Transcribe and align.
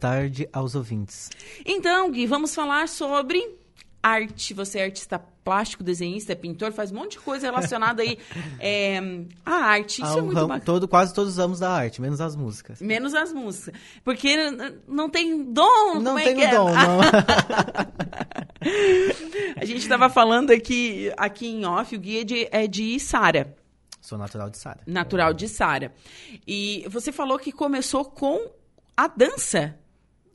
tarde 0.00 0.48
aos 0.52 0.74
ouvintes. 0.74 1.30
Então, 1.64 2.10
Gui, 2.10 2.26
vamos 2.26 2.54
falar 2.54 2.88
sobre 2.88 3.58
arte. 4.02 4.52
Você 4.54 4.78
é 4.78 4.84
artista 4.84 5.18
plástico, 5.44 5.82
desenhista, 5.82 6.34
pintor, 6.36 6.70
faz 6.72 6.92
um 6.92 6.96
monte 6.96 7.12
de 7.12 7.18
coisa 7.20 7.46
relacionada 7.46 8.02
aí 8.02 8.18
é, 8.60 8.98
à 9.44 9.52
arte. 9.54 10.02
Isso 10.02 10.12
Ao 10.12 10.18
é 10.18 10.22
muito 10.22 10.34
ramo- 10.36 10.48
bacana. 10.48 10.64
todo, 10.64 10.86
quase 10.88 11.14
todos 11.14 11.32
os 11.32 11.38
ramos 11.38 11.58
da 11.60 11.70
arte, 11.70 12.00
menos 12.00 12.20
as 12.20 12.36
músicas. 12.36 12.80
Menos 12.80 13.14
as 13.14 13.32
músicas. 13.32 13.74
Porque 14.04 14.36
não 14.86 15.08
tem 15.10 15.42
dom. 15.52 15.98
Não 16.00 16.18
é 16.18 16.32
que 16.34 16.40
é? 16.42 16.50
dom, 16.54 16.70
não. 16.72 17.00
A 19.56 19.64
gente 19.64 19.78
estava 19.78 20.08
falando 20.10 20.50
aqui, 20.50 21.12
aqui 21.16 21.46
em 21.48 21.64
off, 21.64 21.94
o 21.94 21.98
Gui 22.00 22.20
é 22.20 22.24
de, 22.24 22.48
é 22.50 22.66
de 22.66 22.98
Sara, 23.00 23.54
Sou 24.00 24.16
natural 24.18 24.48
de 24.50 24.58
Sara. 24.58 24.80
natural 24.86 25.32
de 25.34 25.48
Sara. 25.48 25.92
E 26.46 26.86
você 26.90 27.12
falou 27.12 27.38
que 27.38 27.52
começou 27.52 28.04
com 28.04 28.50
a 28.96 29.06
dança. 29.08 29.78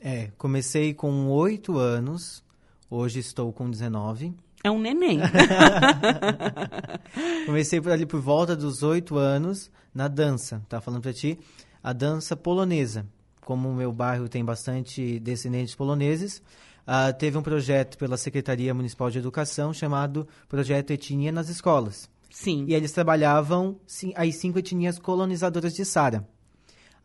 É, 0.00 0.30
comecei 0.36 0.94
com 0.94 1.28
oito 1.28 1.78
anos, 1.78 2.42
hoje 2.90 3.18
estou 3.18 3.52
com 3.52 3.70
19. 3.70 4.34
É 4.62 4.70
um 4.70 4.80
neném. 4.80 5.20
Comecei 7.46 7.80
por 7.80 7.92
ali 7.92 8.04
por 8.04 8.20
volta 8.20 8.56
dos 8.56 8.82
oito 8.82 9.16
anos 9.16 9.70
na 9.94 10.08
dança. 10.08 10.62
Tá 10.68 10.80
falando 10.80 11.02
pra 11.02 11.12
ti? 11.12 11.38
A 11.82 11.92
dança 11.92 12.36
polonesa. 12.36 13.06
Como 13.42 13.68
o 13.68 13.74
meu 13.74 13.92
bairro 13.92 14.28
tem 14.28 14.44
bastante 14.44 15.20
descendentes 15.20 15.76
poloneses, 15.76 16.42
ah, 16.84 17.12
teve 17.12 17.38
um 17.38 17.42
projeto 17.42 17.96
pela 17.96 18.16
Secretaria 18.16 18.74
Municipal 18.74 19.08
de 19.08 19.18
Educação 19.18 19.72
chamado 19.72 20.26
Projeto 20.48 20.90
Etnia 20.90 21.30
nas 21.30 21.48
Escolas. 21.48 22.10
Sim. 22.28 22.66
E 22.68 22.74
eles 22.74 22.92
trabalhavam 22.92 23.78
sim, 23.86 24.12
as 24.16 24.34
cinco 24.34 24.58
etnias 24.58 24.98
colonizadoras 24.98 25.74
de 25.74 25.84
Sara. 25.84 26.26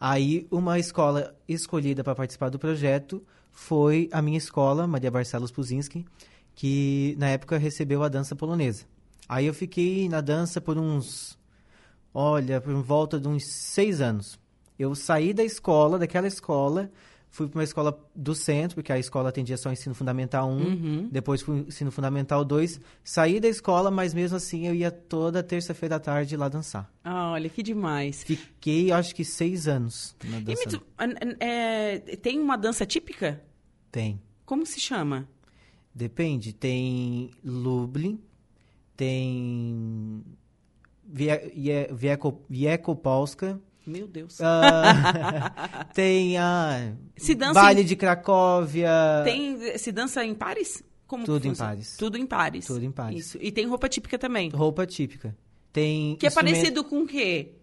Aí, 0.04 0.48
uma 0.50 0.80
escola 0.80 1.36
escolhida 1.48 2.04
para 2.04 2.16
participar 2.16 2.50
do 2.50 2.58
projeto 2.58 3.23
foi 3.52 4.10
a 4.12 4.20
minha 4.20 4.40
escola, 4.40 4.88
Maria 4.88 5.12
Barcelos 5.12 5.52
Puzinski, 5.52 6.08
que 6.55 7.16
na 7.20 7.30
época 7.30 7.60
recebeu 7.60 8.02
a 8.02 8.10
dança 8.10 8.35
polonesa. 8.35 8.85
Aí 9.29 9.46
eu 9.46 9.54
fiquei 9.54 10.10
na 10.10 10.20
dança 10.20 10.60
por 10.60 10.76
uns, 10.76 11.38
olha, 12.12 12.60
por 12.60 12.74
volta 12.82 13.20
de 13.20 13.27
uns 13.27 13.46
seis 13.46 14.02
anos. 14.02 14.40
Eu 14.79 14.96
saí 14.96 15.35
da 15.35 15.44
escola, 15.44 15.99
daquela 15.99 16.27
escola, 16.27 16.90
fui 17.34 17.48
para 17.48 17.60
uma 17.60 17.63
escola 17.63 17.98
do 18.13 18.35
centro, 18.35 18.76
porque 18.76 18.91
a 18.91 18.99
escola 18.99 19.29
atendia 19.29 19.55
só 19.55 19.71
ensino 19.71 19.96
fundamental 19.96 20.49
1, 20.49 20.57
Uhum. 20.57 21.10
depois 21.10 21.41
fui 21.41 21.60
ensino 21.68 21.90
fundamental 21.90 22.43
2. 22.43 22.79
Saí 23.04 23.40
da 23.40 23.48
escola, 23.48 23.90
mas 23.90 24.13
mesmo 24.13 24.35
assim 24.35 24.68
eu 24.68 24.76
ia 24.76 24.91
toda 24.91 25.41
terça-feira 25.41 25.96
à 25.96 25.99
tarde 25.99 26.35
lá 26.35 26.49
dançar. 26.49 26.91
Ah, 27.04 27.32
olha, 27.32 27.49
que 27.49 27.63
demais. 27.63 28.23
Fiquei, 28.23 28.91
acho 28.91 29.15
que, 29.15 29.23
seis 29.23 29.65
anos 29.68 30.13
na 30.26 30.40
dança. 30.41 30.82
é, 31.40 31.99
tem 32.21 32.38
uma 32.38 32.57
dança 32.57 32.85
típica? 32.85 33.41
Tem. 33.90 34.21
Como 34.45 34.66
se 34.66 34.79
chama? 34.82 35.26
Depende. 35.95 36.51
Tem 36.54 37.32
Lublin, 37.43 38.20
tem 38.95 40.23
Vie- 41.05 41.51
Vie- 41.55 41.88
Vieco- 41.93 42.41
Wiekopolska, 42.49 43.60
Meu 43.85 44.07
Deus. 44.07 44.40
ah, 44.41 45.85
tem 45.93 46.37
a 46.37 46.93
Se 47.18 47.34
dança 47.35 47.54
Vale 47.62 47.82
em- 47.82 47.85
de 47.85 47.96
Cracóvia. 47.96 48.90
Tem, 49.23 49.77
se 49.77 49.91
dança 49.91 50.23
em 50.23 50.34
pares? 50.35 50.84
Como 51.07 51.26
Tudo 51.26 51.48
em 51.48 51.55
pares. 51.55 51.98
Tudo 51.98 52.18
em 52.18 52.26
pares. 52.26 52.65
Tudo 52.68 52.85
em 52.85 52.91
pares. 52.91 53.20
Isso. 53.20 53.38
E 53.41 53.51
tem 53.51 53.68
roupa 53.68 53.90
típica 53.90 54.18
também. 54.18 54.49
Roupa 54.49 54.85
típica. 54.85 55.35
Tem 55.73 56.15
Que 56.18 56.26
é 56.26 56.29
instrumento- 56.29 56.54
parecido 56.55 56.84
com 56.84 57.01
o 57.04 57.07
quê? 57.07 57.54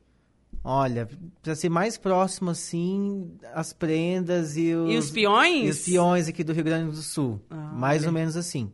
Olha, 0.65 1.09
pra 1.43 1.55
ser 1.55 1.69
mais 1.69 1.97
próximo, 1.97 2.51
assim, 2.51 3.31
as 3.55 3.73
prendas 3.73 4.57
e 4.57 4.75
os... 4.75 4.91
E 4.93 4.97
os 4.99 5.11
peões? 5.11 5.65
e 5.67 5.69
os 5.71 5.85
peões 5.85 6.29
aqui 6.29 6.43
do 6.45 6.53
Rio 6.53 6.65
Grande 6.65 6.91
do 6.91 7.01
Sul. 7.03 7.41
Ah, 7.49 7.55
mais 7.75 8.03
olha. 8.03 8.09
ou 8.09 8.13
menos 8.13 8.37
assim. 8.37 8.71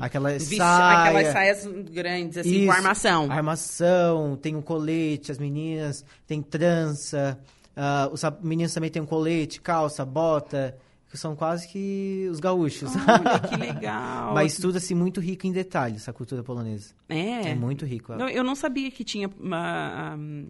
Aquela 0.00 0.30
Vesti- 0.30 0.56
saia... 0.56 1.02
Aquelas 1.10 1.32
saias 1.32 1.66
grandes, 1.90 2.38
assim, 2.38 2.56
Isso, 2.56 2.66
com 2.66 2.72
armação. 2.72 3.30
Armação, 3.30 4.36
tem 4.40 4.54
um 4.56 4.62
colete, 4.62 5.30
as 5.32 5.38
meninas, 5.38 6.04
tem 6.26 6.42
trança, 6.42 7.38
ah, 7.76 8.08
os 8.12 8.22
meninos 8.42 8.72
também 8.74 8.90
tem 8.90 9.00
um 9.02 9.06
colete, 9.06 9.60
calça, 9.60 10.04
bota, 10.04 10.76
que 11.10 11.16
são 11.16 11.34
quase 11.36 11.68
que 11.68 12.26
os 12.30 12.40
gaúchos. 12.40 12.90
Olha, 12.96 13.38
que 13.48 13.56
legal. 13.56 14.34
Mas 14.34 14.56
tudo 14.56 14.78
assim 14.78 14.94
muito 14.94 15.20
rico 15.20 15.46
em 15.46 15.52
detalhes, 15.52 16.08
a 16.08 16.12
cultura 16.12 16.42
polonesa. 16.42 16.92
É. 17.08 17.50
É, 17.50 17.54
muito 17.54 17.84
rico. 17.86 18.14
Não, 18.14 18.28
eu 18.28 18.42
não 18.44 18.54
sabia 18.56 18.90
que 18.90 19.04
tinha 19.04 19.30
uma, 19.40 20.16
um, 20.18 20.46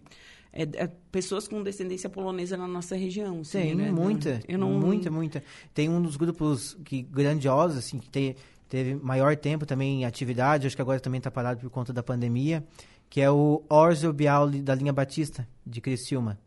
é, 0.51 0.63
é, 0.63 0.89
pessoas 1.11 1.47
com 1.47 1.61
descendência 1.61 2.09
polonesa 2.09 2.57
na 2.57 2.67
nossa 2.67 2.95
região. 2.95 3.41
assim, 3.41 3.59
Tem 3.59 3.75
né? 3.75 3.91
muita, 3.91 4.39
Eu 4.47 4.57
não... 4.57 4.71
muita, 4.71 5.11
muita. 5.11 5.43
Tem 5.73 5.87
um 5.89 6.01
dos 6.01 6.15
grupos 6.15 6.75
que 6.83 7.01
grandiosos, 7.03 7.77
assim, 7.77 7.99
que 7.99 8.09
te- 8.09 8.35
teve 8.69 8.95
maior 8.95 9.35
tempo 9.35 9.65
também 9.65 10.01
em 10.01 10.05
atividade, 10.05 10.67
acho 10.67 10.75
que 10.75 10.81
agora 10.81 10.99
também 10.99 11.17
está 11.19 11.29
parado 11.31 11.59
por 11.59 11.69
conta 11.69 11.91
da 11.93 12.01
pandemia, 12.03 12.63
que 13.09 13.21
é 13.21 13.29
o 13.29 13.63
Orzo 13.69 14.11
Bial 14.13 14.49
da 14.49 14.73
linha 14.75 14.91
Batista, 14.93 15.47
de 15.65 15.79
Criciúma. 15.81 16.37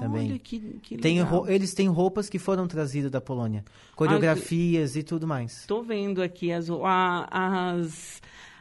também. 0.00 0.30
Olha, 0.30 0.38
que, 0.38 0.58
que 0.82 0.96
Tem 0.98 1.18
eles 1.48 1.72
têm 1.74 1.88
roupas 1.88 2.28
que 2.28 2.38
foram 2.38 2.66
trazidas 2.66 3.10
da 3.10 3.20
Polônia, 3.20 3.64
coreografias 3.94 4.96
e 4.96 5.02
tudo 5.02 5.26
mais. 5.26 5.64
Tô 5.66 5.82
vendo 5.82 6.22
aqui 6.22 6.50
as, 6.52 6.68
a- 6.70 7.70
as, 7.72 8.20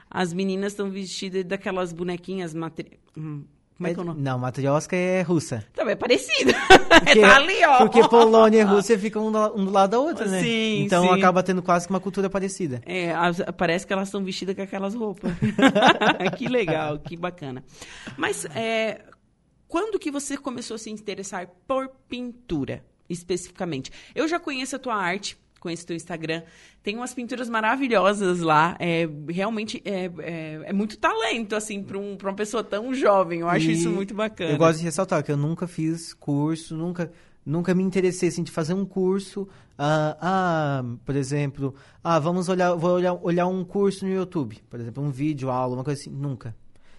as 0.10 0.34
meninas 0.34 0.74
estão 0.74 0.90
vestidas 0.92 1.44
daquelas 1.46 1.92
bonequinhas 1.92 2.54
matri... 2.54 3.00
hum, 3.18 3.44
Como 3.78 3.88
é 3.88 3.94
que 3.94 4.00
é 4.00 4.04
o 4.04 4.06
nome? 4.06 4.22
Não, 4.22 4.40
matrioska 4.40 4.96
é 4.96 5.22
russa. 5.22 5.66
Também 5.74 5.94
é 5.94 5.96
parecido. 5.96 6.54
Porque, 6.88 7.20
tá 7.20 7.36
ali, 7.36 7.66
ó. 7.66 7.78
porque 7.80 8.08
Polônia 8.08 8.62
e 8.62 8.64
Rússia 8.64 8.98
ficam 8.98 9.28
um 9.28 9.32
do, 9.32 9.50
do 9.50 9.70
lado 9.70 9.92
da 9.92 10.00
outra, 10.00 10.26
né? 10.26 10.42
Sim, 10.42 10.84
então 10.84 11.04
sim. 11.04 11.10
acaba 11.10 11.44
tendo 11.44 11.62
quase 11.62 11.86
que 11.86 11.94
uma 11.94 12.00
cultura 12.00 12.30
parecida. 12.30 12.82
É, 12.86 13.12
parece 13.58 13.86
que 13.86 13.92
elas 13.92 14.08
estão 14.08 14.24
vestidas 14.24 14.56
com 14.56 14.62
aquelas 14.62 14.96
roupas. 14.96 15.32
que 16.38 16.48
legal, 16.48 16.98
que 17.00 17.18
bacana. 17.18 17.66
Mas 18.16 18.46
é, 18.56 19.02
quando 19.68 20.00
que 20.00 20.10
você 20.10 20.38
começou 20.38 20.76
a 20.76 20.78
se 20.78 20.90
interessar 20.90 21.48
por 21.68 21.90
pintura, 22.08 22.82
especificamente? 23.10 23.92
Eu 24.14 24.28
já 24.28 24.40
conheço 24.40 24.78
a 24.78 24.80
tua 24.80 24.96
arte, 24.96 25.38
conheço 25.66 25.84
o 25.84 25.88
teu 25.88 25.96
Instagram. 25.96 26.44
Tem 26.84 26.96
umas 26.96 27.14
pinturas 27.14 27.50
maravilhosas 27.50 28.40
lá. 28.40 28.78
É, 28.80 29.10
realmente 29.28 29.82
é, 29.84 30.12
é, 30.20 30.62
é 30.66 30.74
muito 30.74 30.98
talento, 30.98 31.56
assim, 31.56 31.84
para 31.84 31.98
um, 31.98 32.16
pra 32.16 32.30
uma 32.30 32.36
pessoa 32.36 32.64
tão 32.64 32.94
jovem. 32.94 33.40
Eu 33.40 33.50
acho 33.50 33.70
E 33.70 33.74
isso 33.74 33.90
muito 33.90 34.14
bacana. 34.14 34.52
Eu 34.52 34.58
gosto 34.58 34.80
de 34.80 34.86
ressaltar 34.86 35.24
que 35.24 35.32
eu 35.32 35.38
nunca 35.38 35.68
fiz 35.68 36.14
curso, 36.14 36.76
nunca, 36.76 37.12
nunca 37.46 37.74
me 37.74 37.84
interessei 37.84 38.30
assim, 38.30 38.44
de 38.44 38.52
fazer 38.52 38.74
um 38.74 38.86
curso. 38.86 39.48
Ah, 39.78 40.18
ah, 40.22 40.84
por 41.04 41.16
exemplo, 41.16 41.74
ah, 42.04 42.20
vamos 42.20 42.48
olhar, 42.48 42.74
vou 42.76 42.92
olhar, 42.92 43.14
olhar 43.14 43.48
um 43.48 43.64
curso 43.66 44.06
no 44.06 44.14
YouTube, 44.14 44.58
por 44.70 44.80
exemplo, 44.80 45.04
um 45.04 45.10
vídeo, 45.10 45.50
aula, 45.50 45.76
uma 45.76 45.84
coisa 45.84 46.00
assim. 46.00 46.12
Nunca. 46.12 46.56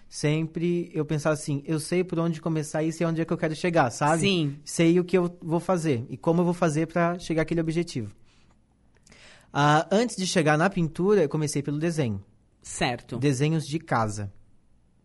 Sempre 0.09 0.89
eu 0.93 1.03
pensava 1.03 1.33
assim, 1.33 1.61
eu 1.65 1.79
sei 1.79 2.01
por 2.03 2.17
onde 2.19 2.39
começar 2.39 2.81
e 2.81 2.93
sei 2.93 3.05
onde 3.05 3.19
é 3.21 3.25
que 3.25 3.33
eu 3.33 3.37
quero 3.37 3.55
chegar, 3.55 3.89
sabe? 3.89 4.21
Sim. 4.21 4.55
Sei 4.63 4.99
o 4.99 5.03
que 5.03 5.17
eu 5.17 5.37
vou 5.41 5.59
fazer 5.59 6.05
e 6.09 6.15
como 6.15 6.41
eu 6.41 6.45
vou 6.45 6.53
fazer 6.53 6.87
para 6.87 7.19
chegar 7.19 7.41
àquele 7.41 7.59
objetivo. 7.59 8.13
Ah, 9.53 9.87
antes 9.91 10.15
de 10.15 10.25
chegar 10.27 10.57
na 10.57 10.69
pintura, 10.69 11.23
eu 11.23 11.29
comecei 11.29 11.61
pelo 11.63 11.79
desenho. 11.79 12.23
Certo. 12.61 13.17
Desenhos 13.17 13.65
de 13.67 13.79
casa. 13.79 14.31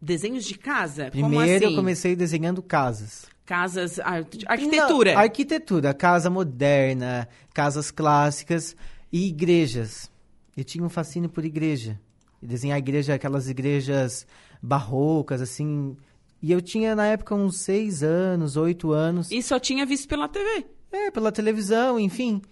Desenhos 0.01 0.45
de 0.45 0.57
casa? 0.59 1.11
Primeiro 1.11 1.65
assim? 1.67 1.75
eu 1.75 1.77
comecei 1.79 2.17
desenhando 2.17 2.61
casas. 2.63 3.27
Casas, 3.47 3.99
ar- 4.01 4.27
arquitetura. 4.47 5.15
Não, 5.15 5.21
arquitetura, 5.21 5.95
casa 5.95 6.29
moderna, 6.29 7.29
casas 7.55 7.91
clássicas 7.91 8.75
e 9.13 9.29
igrejas. 9.29 10.11
Eu 10.57 10.65
tinha 10.65 10.85
um 10.85 10.89
fascínio 10.89 11.29
por 11.31 11.45
igreja. 11.45 12.01
Desenhar 12.43 12.79
igreja, 12.79 13.15
aquelas 13.15 13.49
igrejas 13.49 14.27
barrocas, 14.61 15.41
assim. 15.41 15.97
E 16.43 16.51
eu 16.51 16.61
tinha, 16.61 16.97
na 16.97 17.07
época, 17.07 17.35
uns 17.37 17.59
seis 17.61 18.03
anos, 18.03 18.57
oito 18.57 18.91
anos. 18.91 19.31
E 19.31 19.41
só 19.41 19.61
tinha 19.61 19.87
visto 19.87 20.09
pela 20.09 20.29
TV. 20.29 20.67
É, 20.91 21.11
pela 21.13 21.31
televisão, 21.31 21.99
enfim. 22.01 22.43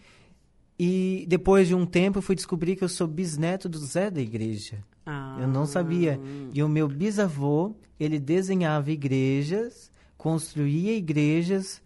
E 0.82 1.26
depois 1.28 1.68
de 1.68 1.74
um 1.74 1.84
tempo 1.84 2.16
eu 2.16 2.22
fui 2.22 2.34
descobrir 2.34 2.74
que 2.74 2.82
eu 2.82 2.88
sou 2.88 3.06
bisneto 3.06 3.68
do 3.68 3.78
Zé 3.78 4.10
da 4.10 4.18
igreja. 4.18 4.78
Ah. 5.04 5.36
Eu 5.38 5.46
não 5.46 5.66
sabia. 5.66 6.18
E 6.54 6.62
o 6.62 6.68
meu 6.70 6.88
bisavô, 6.88 7.74
ele 7.98 8.18
desenhava 8.18 8.90
igrejas, 8.90 9.90
construía 10.16 10.96
igrejas 10.96 11.82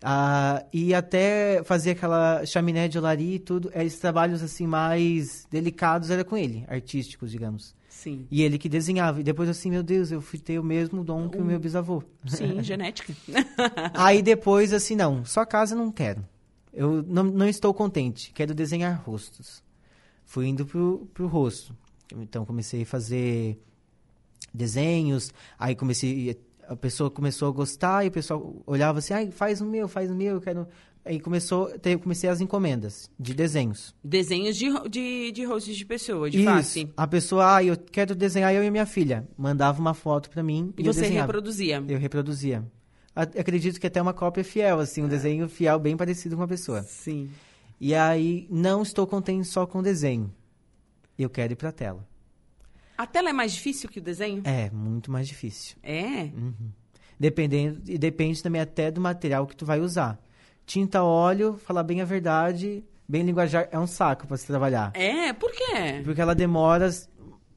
ah, 0.00 0.64
e 0.72 0.94
até 0.94 1.60
fazia 1.64 1.90
aquela 1.90 2.46
chaminé 2.46 2.86
de 2.86 2.96
olaria 2.96 3.34
e 3.34 3.40
tudo. 3.40 3.68
Esses 3.74 3.98
trabalhos 3.98 4.44
assim 4.44 4.64
mais 4.64 5.44
delicados 5.50 6.10
era 6.10 6.22
com 6.22 6.36
ele, 6.36 6.64
artísticos, 6.68 7.32
digamos. 7.32 7.74
Sim. 7.88 8.28
E 8.30 8.44
ele 8.44 8.58
que 8.58 8.68
desenhava. 8.68 9.18
E 9.18 9.24
depois 9.24 9.48
assim, 9.48 9.70
meu 9.70 9.82
Deus, 9.82 10.12
eu 10.12 10.20
fui 10.20 10.38
ter 10.38 10.60
o 10.60 10.62
mesmo 10.62 11.02
dom 11.02 11.28
que 11.28 11.38
o 11.38 11.44
meu 11.44 11.58
bisavô. 11.58 12.00
Sim, 12.24 12.62
genética. 12.62 13.12
Aí 13.92 14.22
depois, 14.22 14.72
assim, 14.72 14.94
não, 14.94 15.24
só 15.24 15.44
casa 15.44 15.74
não 15.74 15.90
quero. 15.90 16.24
Eu 16.76 17.02
não, 17.02 17.24
não 17.24 17.48
estou 17.48 17.72
contente, 17.72 18.30
quero 18.34 18.54
desenhar 18.54 19.02
rostos. 19.02 19.64
Fui 20.26 20.46
indo 20.46 20.66
pro, 20.66 21.08
pro 21.14 21.26
rosto. 21.26 21.74
Então 22.14 22.44
comecei 22.44 22.82
a 22.82 22.86
fazer 22.86 23.58
desenhos, 24.52 25.32
aí 25.58 25.74
comecei. 25.74 26.38
A 26.68 26.76
pessoa 26.76 27.10
começou 27.10 27.48
a 27.48 27.52
gostar 27.52 28.04
e 28.04 28.08
o 28.08 28.10
pessoal 28.10 28.62
olhava 28.66 28.98
assim, 28.98 29.14
ai, 29.14 29.30
faz 29.30 29.60
o 29.60 29.64
meu, 29.64 29.88
faz 29.88 30.10
o 30.10 30.14
meu, 30.14 30.34
eu 30.34 30.40
quero. 30.40 30.66
aí 31.04 31.20
começou, 31.20 31.70
comecei 32.02 32.28
as 32.28 32.40
encomendas 32.40 33.08
de 33.18 33.32
desenhos. 33.32 33.94
Desenhos 34.02 34.56
de, 34.56 34.66
de, 34.88 35.30
de 35.32 35.44
rostos 35.44 35.76
de 35.76 35.84
pessoa, 35.86 36.28
de 36.28 36.38
Isso. 36.38 36.44
face. 36.44 36.92
A 36.96 37.06
pessoa, 37.06 37.56
ah, 37.56 37.64
eu 37.64 37.76
quero 37.76 38.14
desenhar 38.16 38.52
eu 38.52 38.64
e 38.64 38.70
minha 38.70 38.84
filha. 38.84 39.26
Mandava 39.38 39.80
uma 39.80 39.94
foto 39.94 40.28
pra 40.28 40.42
mim 40.42 40.74
e, 40.76 40.82
E 40.82 40.86
eu 40.86 40.92
você 40.92 41.02
desenhava. 41.02 41.28
reproduzia. 41.28 41.82
Eu 41.88 41.98
reproduzia. 41.98 42.64
A- 43.16 43.22
Acredito 43.22 43.80
que 43.80 43.86
até 43.86 44.00
uma 44.00 44.12
cópia 44.12 44.44
fiel, 44.44 44.78
assim, 44.78 45.02
um 45.02 45.08
desenho 45.08 45.48
fiel 45.48 45.78
bem 45.80 45.96
parecido 45.96 46.36
com 46.36 46.42
a 46.42 46.48
pessoa. 46.48 46.82
Sim. 46.82 47.30
E 47.80 47.94
aí, 47.94 48.46
não 48.50 48.82
estou 48.82 49.06
contente 49.06 49.48
só 49.48 49.66
com 49.66 49.78
o 49.78 49.82
desenho. 49.82 50.32
Eu 51.18 51.28
quero 51.30 51.54
ir 51.54 51.56
pra 51.56 51.72
tela. 51.72 52.06
A 52.96 53.06
tela 53.06 53.30
é 53.30 53.32
mais 53.32 53.52
difícil 53.52 53.88
que 53.88 53.98
o 53.98 54.02
desenho? 54.02 54.42
É, 54.44 54.70
muito 54.70 55.10
mais 55.10 55.26
difícil. 55.26 55.76
É. 55.82 56.30
Dependendo, 57.18 57.80
e 57.90 57.96
depende 57.98 58.42
também 58.42 58.60
até 58.60 58.90
do 58.90 59.00
material 59.00 59.46
que 59.46 59.56
tu 59.56 59.64
vai 59.64 59.80
usar. 59.80 60.18
Tinta 60.66 61.02
óleo, 61.02 61.58
falar 61.64 61.82
bem 61.82 62.00
a 62.00 62.04
verdade, 62.04 62.84
bem 63.08 63.22
linguajar, 63.22 63.68
é 63.70 63.78
um 63.78 63.86
saco 63.86 64.26
pra 64.26 64.36
se 64.36 64.46
trabalhar. 64.46 64.92
É, 64.94 65.32
por 65.32 65.50
quê? 65.52 66.02
Porque 66.04 66.20
ela 66.20 66.34
demora 66.34 66.90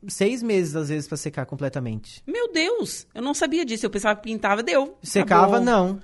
seis 0.07 0.41
meses, 0.41 0.75
às 0.75 0.89
vezes, 0.89 1.07
pra 1.07 1.17
secar 1.17 1.45
completamente. 1.45 2.23
Meu 2.25 2.51
Deus, 2.51 3.05
eu 3.13 3.21
não 3.21 3.33
sabia 3.33 3.65
disso. 3.65 3.85
Eu 3.85 3.89
pensava 3.89 4.15
que 4.15 4.23
pintava, 4.23 4.63
deu. 4.63 4.97
Secava, 5.03 5.57
Acabou. 5.57 5.61
não. 5.65 5.99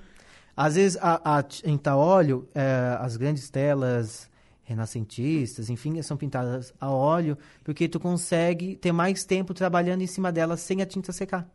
Às 0.56 0.74
vezes, 0.76 0.98
a, 1.00 1.38
a 1.38 1.42
tinta 1.42 1.96
óleo, 1.96 2.48
é, 2.54 2.96
as 3.00 3.16
grandes 3.16 3.50
telas 3.50 4.28
renascentistas, 4.64 5.70
enfim, 5.70 6.00
são 6.02 6.16
pintadas 6.16 6.74
a 6.80 6.90
óleo, 6.90 7.38
porque 7.62 7.88
tu 7.88 8.00
consegue 8.00 8.74
ter 8.76 8.90
mais 8.90 9.24
tempo 9.24 9.54
trabalhando 9.54 10.02
em 10.02 10.06
cima 10.08 10.32
delas 10.32 10.60
sem 10.60 10.82
a 10.82 10.86
tinta 10.86 11.12
secar. 11.12 11.48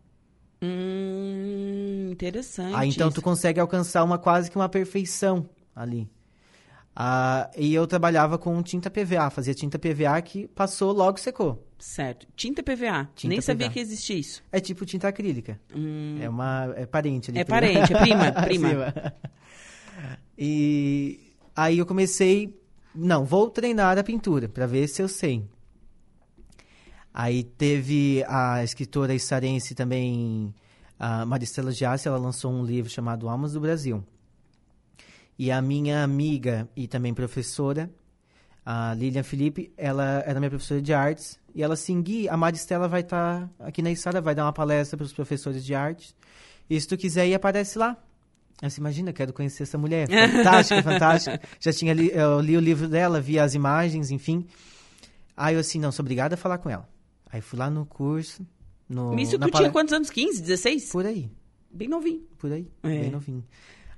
Hum, 0.64 2.10
interessante. 2.12 2.76
Aí 2.76 2.90
então 2.90 3.10
tu 3.10 3.16
isso. 3.16 3.22
consegue 3.22 3.60
alcançar 3.60 4.04
uma 4.04 4.18
quase 4.18 4.50
que 4.50 4.56
uma 4.56 4.70
perfeição 4.70 5.50
ali. 5.76 6.10
Ah, 6.96 7.50
e 7.58 7.74
eu 7.74 7.88
trabalhava 7.88 8.38
com 8.38 8.62
tinta 8.62 8.90
PVA, 8.90 9.30
fazia 9.30 9.54
tinta 9.54 9.80
PVA 9.80 10.22
que 10.22 10.48
passou, 10.50 10.92
logo 10.94 11.20
secou. 11.20 11.66
Certo. 11.82 12.28
Tinta 12.36 12.62
PVA. 12.62 13.10
Tinta 13.16 13.30
Nem 13.30 13.42
sabia 13.42 13.68
PVA. 13.68 13.74
que 13.74 13.80
existia 13.80 14.16
isso. 14.16 14.44
É 14.52 14.60
tipo 14.60 14.86
tinta 14.86 15.08
acrílica. 15.08 15.60
É 16.22 16.30
uma 16.30 16.72
é 16.78 16.86
parente 16.86 17.32
ali. 17.32 17.40
É 17.40 17.44
prima. 17.44 17.60
parente, 17.60 17.94
é 17.94 18.00
prima, 18.00 18.32
prima. 18.44 18.70
Prima. 18.70 19.14
E 20.38 21.34
aí 21.56 21.80
eu 21.80 21.86
comecei, 21.86 22.56
não, 22.94 23.26
vou 23.26 23.50
treinar 23.50 23.98
a 23.98 24.04
pintura 24.04 24.48
para 24.48 24.68
ver 24.68 24.88
se 24.88 25.02
eu 25.02 25.08
sei. 25.08 25.44
Aí 27.12 27.44
teve 27.44 28.24
a 28.28 28.64
escritora 28.64 29.14
israelense 29.14 29.74
também, 29.74 30.54
a 31.00 31.26
Maristela 31.26 31.72
Giassi, 31.72 32.08
ela 32.08 32.18
lançou 32.18 32.52
um 32.52 32.64
livro 32.64 32.92
chamado 32.92 33.28
Almas 33.28 33.54
do 33.54 33.60
Brasil. 33.60 34.04
E 35.38 35.52
a 35.52 35.62
minha 35.62 36.04
amiga 36.04 36.70
e 36.76 36.88
também 36.88 37.14
professora, 37.14 37.90
a 38.66 38.94
Lilian 38.94 39.24
Felipe, 39.24 39.72
ela 39.78 40.24
era 40.26 40.40
minha 40.40 40.50
professora 40.50 40.82
de 40.82 40.94
artes. 40.94 41.40
E 41.54 41.62
ela 41.64 41.74
assim, 41.74 42.02
Gui, 42.02 42.30
a 42.30 42.38
Maristela 42.38 42.88
vai 42.88 43.02
estar 43.02 43.50
aqui 43.60 43.82
na 43.82 43.92
Isara, 43.92 44.22
vai 44.22 44.34
dar 44.36 44.46
uma 44.46 44.54
palestra 44.54 44.96
para 44.98 45.06
os 45.06 45.14
professores 45.14 45.66
de 45.66 45.74
arte. 45.76 46.16
E 46.70 46.80
se 46.80 46.88
tu 46.88 46.96
quiser 46.98 47.28
ir, 47.28 47.34
aparece 47.34 47.78
lá. 47.78 47.98
Você 48.62 48.80
imagina, 48.80 49.12
quero 49.12 49.34
conhecer 49.34 49.64
essa 49.64 49.78
mulher. 49.78 50.08
Fantástica, 50.32 50.84
fantástica. 50.84 51.42
Já 51.60 51.74
tinha 51.74 51.94
li, 51.94 52.12
eu 52.14 52.40
li 52.40 52.56
o 52.56 52.60
livro 52.60 52.88
dela, 52.88 53.20
vi 53.20 53.40
as 53.40 53.56
imagens, 53.56 54.12
enfim. 54.12 54.46
Aí 55.36 55.56
eu 55.56 55.60
assim, 55.62 55.80
não, 55.80 55.92
sou 55.92 56.04
obrigada 56.04 56.36
a 56.36 56.38
falar 56.38 56.60
com 56.60 56.70
ela. 56.70 56.88
Aí 57.32 57.42
fui 57.42 57.58
lá 57.58 57.70
no 57.70 57.86
curso. 57.86 58.46
No, 58.88 59.18
Isso 59.18 59.40
tu 59.40 59.50
tinha 59.50 59.72
quantos 59.72 59.94
anos? 59.94 60.10
15, 60.12 60.42
16? 60.42 60.92
Por 60.92 61.06
aí, 61.06 61.30
Bem 61.72 61.88
novinho. 61.88 62.22
por 62.38 62.52
aí, 62.52 62.70
É. 62.84 62.88
bem 62.90 63.10
novinho. 63.10 63.44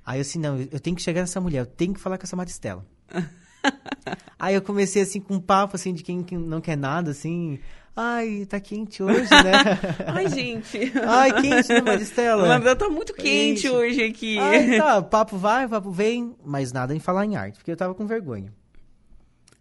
Aí 0.06 0.18
eu 0.18 0.22
assim, 0.22 0.38
não, 0.38 0.56
eu 0.58 0.80
tenho 0.80 0.94
que 0.96 1.02
chegar 1.02 1.20
nessa 1.20 1.40
mulher, 1.40 1.60
eu 1.60 1.66
tenho 1.66 1.92
que 1.92 2.00
falar 2.00 2.16
com 2.16 2.24
essa 2.24 2.34
Maristela. 2.36 2.86
aí 4.38 4.54
eu 4.54 4.62
comecei 4.62 5.02
assim 5.02 5.20
com 5.20 5.34
um 5.34 5.40
papo 5.40 5.76
assim 5.76 5.92
de 5.92 6.02
quem, 6.02 6.24
não 6.32 6.60
quer 6.60 6.76
nada, 6.76 7.10
assim. 7.10 7.58
Ai, 7.96 8.44
tá 8.48 8.58
quente 8.58 9.02
hoje, 9.02 9.30
né? 9.30 9.52
Ai, 10.08 10.28
gente. 10.28 10.92
Ai, 11.06 11.40
quente, 11.40 11.68
né, 11.68 11.80
Maristela? 11.80 12.54
Ela 12.54 12.74
tá 12.74 12.88
muito 12.88 13.14
quente 13.14 13.68
hoje 13.68 14.02
aqui. 14.02 14.36
Aí 14.38 14.78
tá, 14.78 15.00
papo 15.00 15.38
vai, 15.38 15.68
papo 15.68 15.92
vem, 15.92 16.34
mas 16.44 16.72
nada 16.72 16.94
em 16.94 16.98
falar 16.98 17.24
em 17.24 17.36
arte, 17.36 17.58
porque 17.58 17.70
eu 17.70 17.76
tava 17.76 17.94
com 17.94 18.04
vergonha. 18.04 18.52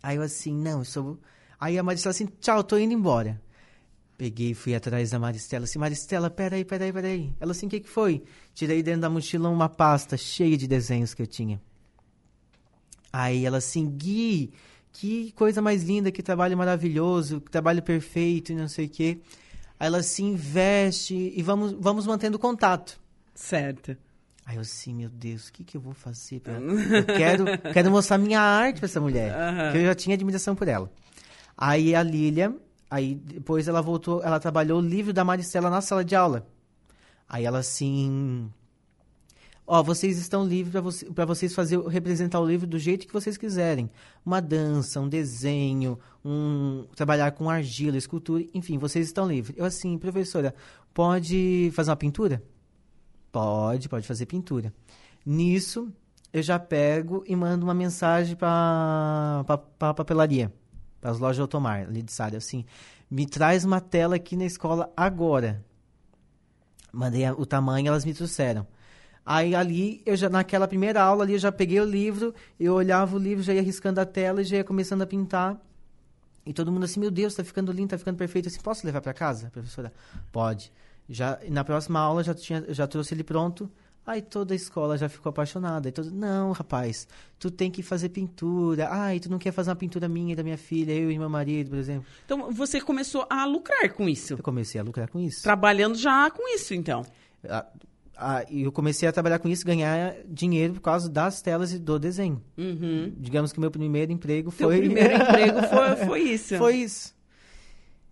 Aí 0.01 0.17
eu 0.17 0.23
assim, 0.23 0.53
não, 0.53 0.79
eu 0.79 0.85
sou. 0.85 1.19
Aí 1.59 1.77
a 1.77 1.83
Maristela 1.83 2.11
assim, 2.11 2.27
tchau, 2.41 2.63
tô 2.63 2.77
indo 2.77 2.93
embora. 2.93 3.39
Peguei 4.17 4.51
e 4.51 4.55
fui 4.55 4.73
atrás 4.73 5.11
da 5.11 5.19
Maristela, 5.19 5.65
assim, 5.65 5.77
Maristela, 5.77 6.29
peraí, 6.29 6.65
peraí, 6.65 6.91
peraí. 6.91 7.33
Ela 7.39 7.51
assim, 7.51 7.67
o 7.67 7.69
que 7.69 7.81
que 7.81 7.89
foi? 7.89 8.23
Tirei 8.53 8.81
dentro 8.81 9.01
da 9.01 9.09
mochila 9.09 9.49
uma 9.49 9.69
pasta 9.69 10.17
cheia 10.17 10.57
de 10.57 10.67
desenhos 10.67 11.13
que 11.13 11.21
eu 11.21 11.27
tinha. 11.27 11.61
Aí 13.13 13.45
ela 13.45 13.59
assim, 13.59 13.87
Gui, 13.87 14.51
que 14.91 15.31
coisa 15.33 15.61
mais 15.61 15.83
linda, 15.83 16.11
que 16.11 16.23
trabalho 16.23 16.57
maravilhoso, 16.57 17.39
que 17.39 17.51
trabalho 17.51 17.83
perfeito 17.83 18.51
e 18.51 18.55
não 18.55 18.67
sei 18.67 18.87
o 18.87 18.89
quê. 18.89 19.19
Aí 19.79 19.85
ela 19.85 19.99
assim, 19.99 20.31
investe 20.31 21.31
e 21.35 21.43
vamos, 21.43 21.73
vamos 21.73 22.07
mantendo 22.07 22.39
contato. 22.39 22.99
Certo. 23.35 23.95
Aí 24.45 24.55
eu 24.55 24.61
assim, 24.61 24.93
meu 24.95 25.09
Deus, 25.09 25.47
o 25.47 25.53
que, 25.53 25.63
que 25.63 25.77
eu 25.77 25.81
vou 25.81 25.93
fazer? 25.93 26.39
Pra... 26.39 26.53
Eu 26.53 27.05
quero, 27.05 27.45
quero 27.71 27.91
mostrar 27.91 28.17
minha 28.17 28.41
arte 28.41 28.79
pra 28.79 28.85
essa 28.85 28.99
mulher. 28.99 29.31
Aham. 29.31 29.71
Que 29.71 29.77
eu 29.77 29.85
já 29.85 29.95
tinha 29.95 30.15
admiração 30.15 30.55
por 30.55 30.67
ela. 30.67 30.91
Aí 31.55 31.93
a 31.93 32.01
Lilia, 32.01 32.55
aí 32.89 33.13
depois 33.13 33.67
ela 33.67 33.81
voltou, 33.81 34.23
ela 34.23 34.39
trabalhou 34.39 34.79
o 34.79 34.85
livro 34.85 35.13
da 35.13 35.23
Maristela 35.23 35.69
na 35.69 35.81
sala 35.81 36.03
de 36.03 36.15
aula. 36.15 36.47
Aí 37.29 37.45
ela 37.45 37.59
assim. 37.59 38.49
Ó, 39.65 39.81
vocês 39.81 40.17
estão 40.17 40.45
livres 40.45 40.73
para 41.15 41.25
vocês 41.25 41.55
fazer, 41.55 41.79
representar 41.87 42.39
o 42.41 42.45
livro 42.45 42.67
do 42.67 42.77
jeito 42.77 43.07
que 43.07 43.13
vocês 43.13 43.37
quiserem. 43.37 43.89
Uma 44.25 44.41
dança, 44.41 44.99
um 44.99 45.07
desenho, 45.07 45.97
um 46.23 46.85
trabalhar 46.95 47.31
com 47.31 47.49
argila, 47.49 47.97
escultura, 47.97 48.43
enfim, 48.53 48.77
vocês 48.77 49.07
estão 49.07 49.25
livres. 49.25 49.57
Eu 49.57 49.63
assim, 49.63 49.97
professora, 49.97 50.53
pode 50.93 51.71
fazer 51.73 51.91
uma 51.91 51.95
pintura? 51.95 52.43
Pode, 53.31 53.87
pode 53.87 54.05
fazer 54.05 54.25
pintura. 54.25 54.73
Nisso, 55.25 55.89
eu 56.33 56.43
já 56.43 56.59
pego 56.59 57.23
e 57.25 57.33
mando 57.33 57.65
uma 57.65 57.73
mensagem 57.73 58.35
para 58.35 59.45
a 59.79 59.93
papelaria, 59.93 60.51
para 60.99 61.11
as 61.11 61.19
lojas 61.19 61.39
Automar, 61.39 61.83
ali 61.83 62.01
de 62.01 62.11
Sara, 62.11 62.35
assim, 62.35 62.65
me 63.09 63.25
traz 63.25 63.63
uma 63.63 63.79
tela 63.79 64.17
aqui 64.17 64.35
na 64.35 64.45
escola 64.45 64.91
agora. 64.97 65.63
Mandei 66.91 67.29
o 67.31 67.45
tamanho, 67.45 67.87
elas 67.87 68.03
me 68.03 68.13
trouxeram. 68.13 68.67
Aí 69.25 69.55
ali, 69.55 70.01
eu 70.05 70.15
já 70.15 70.29
naquela 70.29 70.67
primeira 70.67 71.01
aula 71.01 71.23
ali, 71.23 71.33
eu 71.33 71.39
já 71.39 71.51
peguei 71.51 71.79
o 71.79 71.85
livro, 71.85 72.33
eu 72.59 72.73
olhava 72.73 73.15
o 73.15 73.19
livro, 73.19 73.41
já 73.41 73.53
ia 73.53 73.61
riscando 73.61 74.01
a 74.01 74.05
tela 74.05 74.41
e 74.41 74.43
já 74.45 74.57
ia 74.57 74.63
começando 74.63 75.01
a 75.01 75.07
pintar. 75.07 75.57
E 76.45 76.51
todo 76.51 76.71
mundo 76.71 76.83
assim, 76.83 76.99
meu 76.99 77.09
Deus, 77.09 77.33
tá 77.33 77.43
ficando 77.43 77.71
lindo, 77.71 77.89
tá 77.89 77.97
ficando 77.97 78.17
perfeito. 78.17 78.49
Assim, 78.49 78.59
posso 78.59 78.85
levar 78.85 79.01
para 79.01 79.13
casa, 79.13 79.49
professora? 79.49 79.93
Pode. 80.31 80.71
Já 81.07 81.39
na 81.49 81.63
próxima 81.63 81.99
aula 81.99 82.23
já 82.23 82.33
tinha, 82.33 82.65
já 82.69 82.85
trouxe 82.85 83.13
ele 83.13 83.23
pronto. 83.23 83.71
Aí 84.05 84.21
toda 84.21 84.53
a 84.53 84.55
escola 84.55 84.97
já 84.97 85.07
ficou 85.07 85.29
apaixonada. 85.29 85.87
Aí 85.87 85.91
todo, 85.93 86.11
não, 86.11 86.51
rapaz, 86.51 87.07
tu 87.39 87.49
tem 87.49 87.71
que 87.71 87.81
fazer 87.81 88.09
pintura. 88.09 88.89
Ai, 88.89 89.21
tu 89.21 89.31
não 89.31 89.39
quer 89.39 89.53
fazer 89.53 89.69
uma 89.69 89.77
pintura 89.77 90.09
minha 90.09 90.33
e 90.33 90.35
da 90.35 90.43
minha 90.43 90.57
filha, 90.57 90.91
eu 90.91 91.09
e 91.09 91.17
meu 91.17 91.29
marido, 91.29 91.69
por 91.69 91.79
exemplo. 91.79 92.05
Então 92.25 92.51
você 92.51 92.81
começou 92.81 93.25
a 93.29 93.45
lucrar 93.45 93.89
com 93.93 94.09
isso. 94.09 94.33
Eu 94.33 94.37
comecei 94.39 94.81
a 94.81 94.83
lucrar 94.83 95.07
com 95.07 95.21
isso. 95.21 95.41
Trabalhando 95.43 95.95
já 95.95 96.29
com 96.29 96.53
isso, 96.53 96.73
então. 96.73 97.05
Ah, 97.47 97.65
ah, 98.17 98.43
e 98.49 98.63
eu 98.63 98.71
comecei 98.71 99.07
a 99.07 99.11
trabalhar 99.11 99.39
com 99.39 99.47
isso, 99.49 99.65
ganhar 99.65 100.15
dinheiro 100.27 100.73
por 100.75 100.81
causa 100.81 101.09
das 101.09 101.41
telas 101.41 101.71
e 101.73 101.79
do 101.79 101.97
desenho. 101.99 102.41
Uhum. 102.57 103.13
Digamos 103.17 103.51
que 103.51 103.57
o 103.57 103.61
meu 103.61 103.71
primeiro 103.71 104.11
emprego 104.11 104.51
Teu 104.51 104.67
foi 104.69 104.79
primeiro 104.79 105.13
emprego 105.21 105.61
foi, 105.63 105.95
foi 106.05 106.19
isso. 106.21 106.57
Foi 106.57 106.75
isso. 106.77 107.13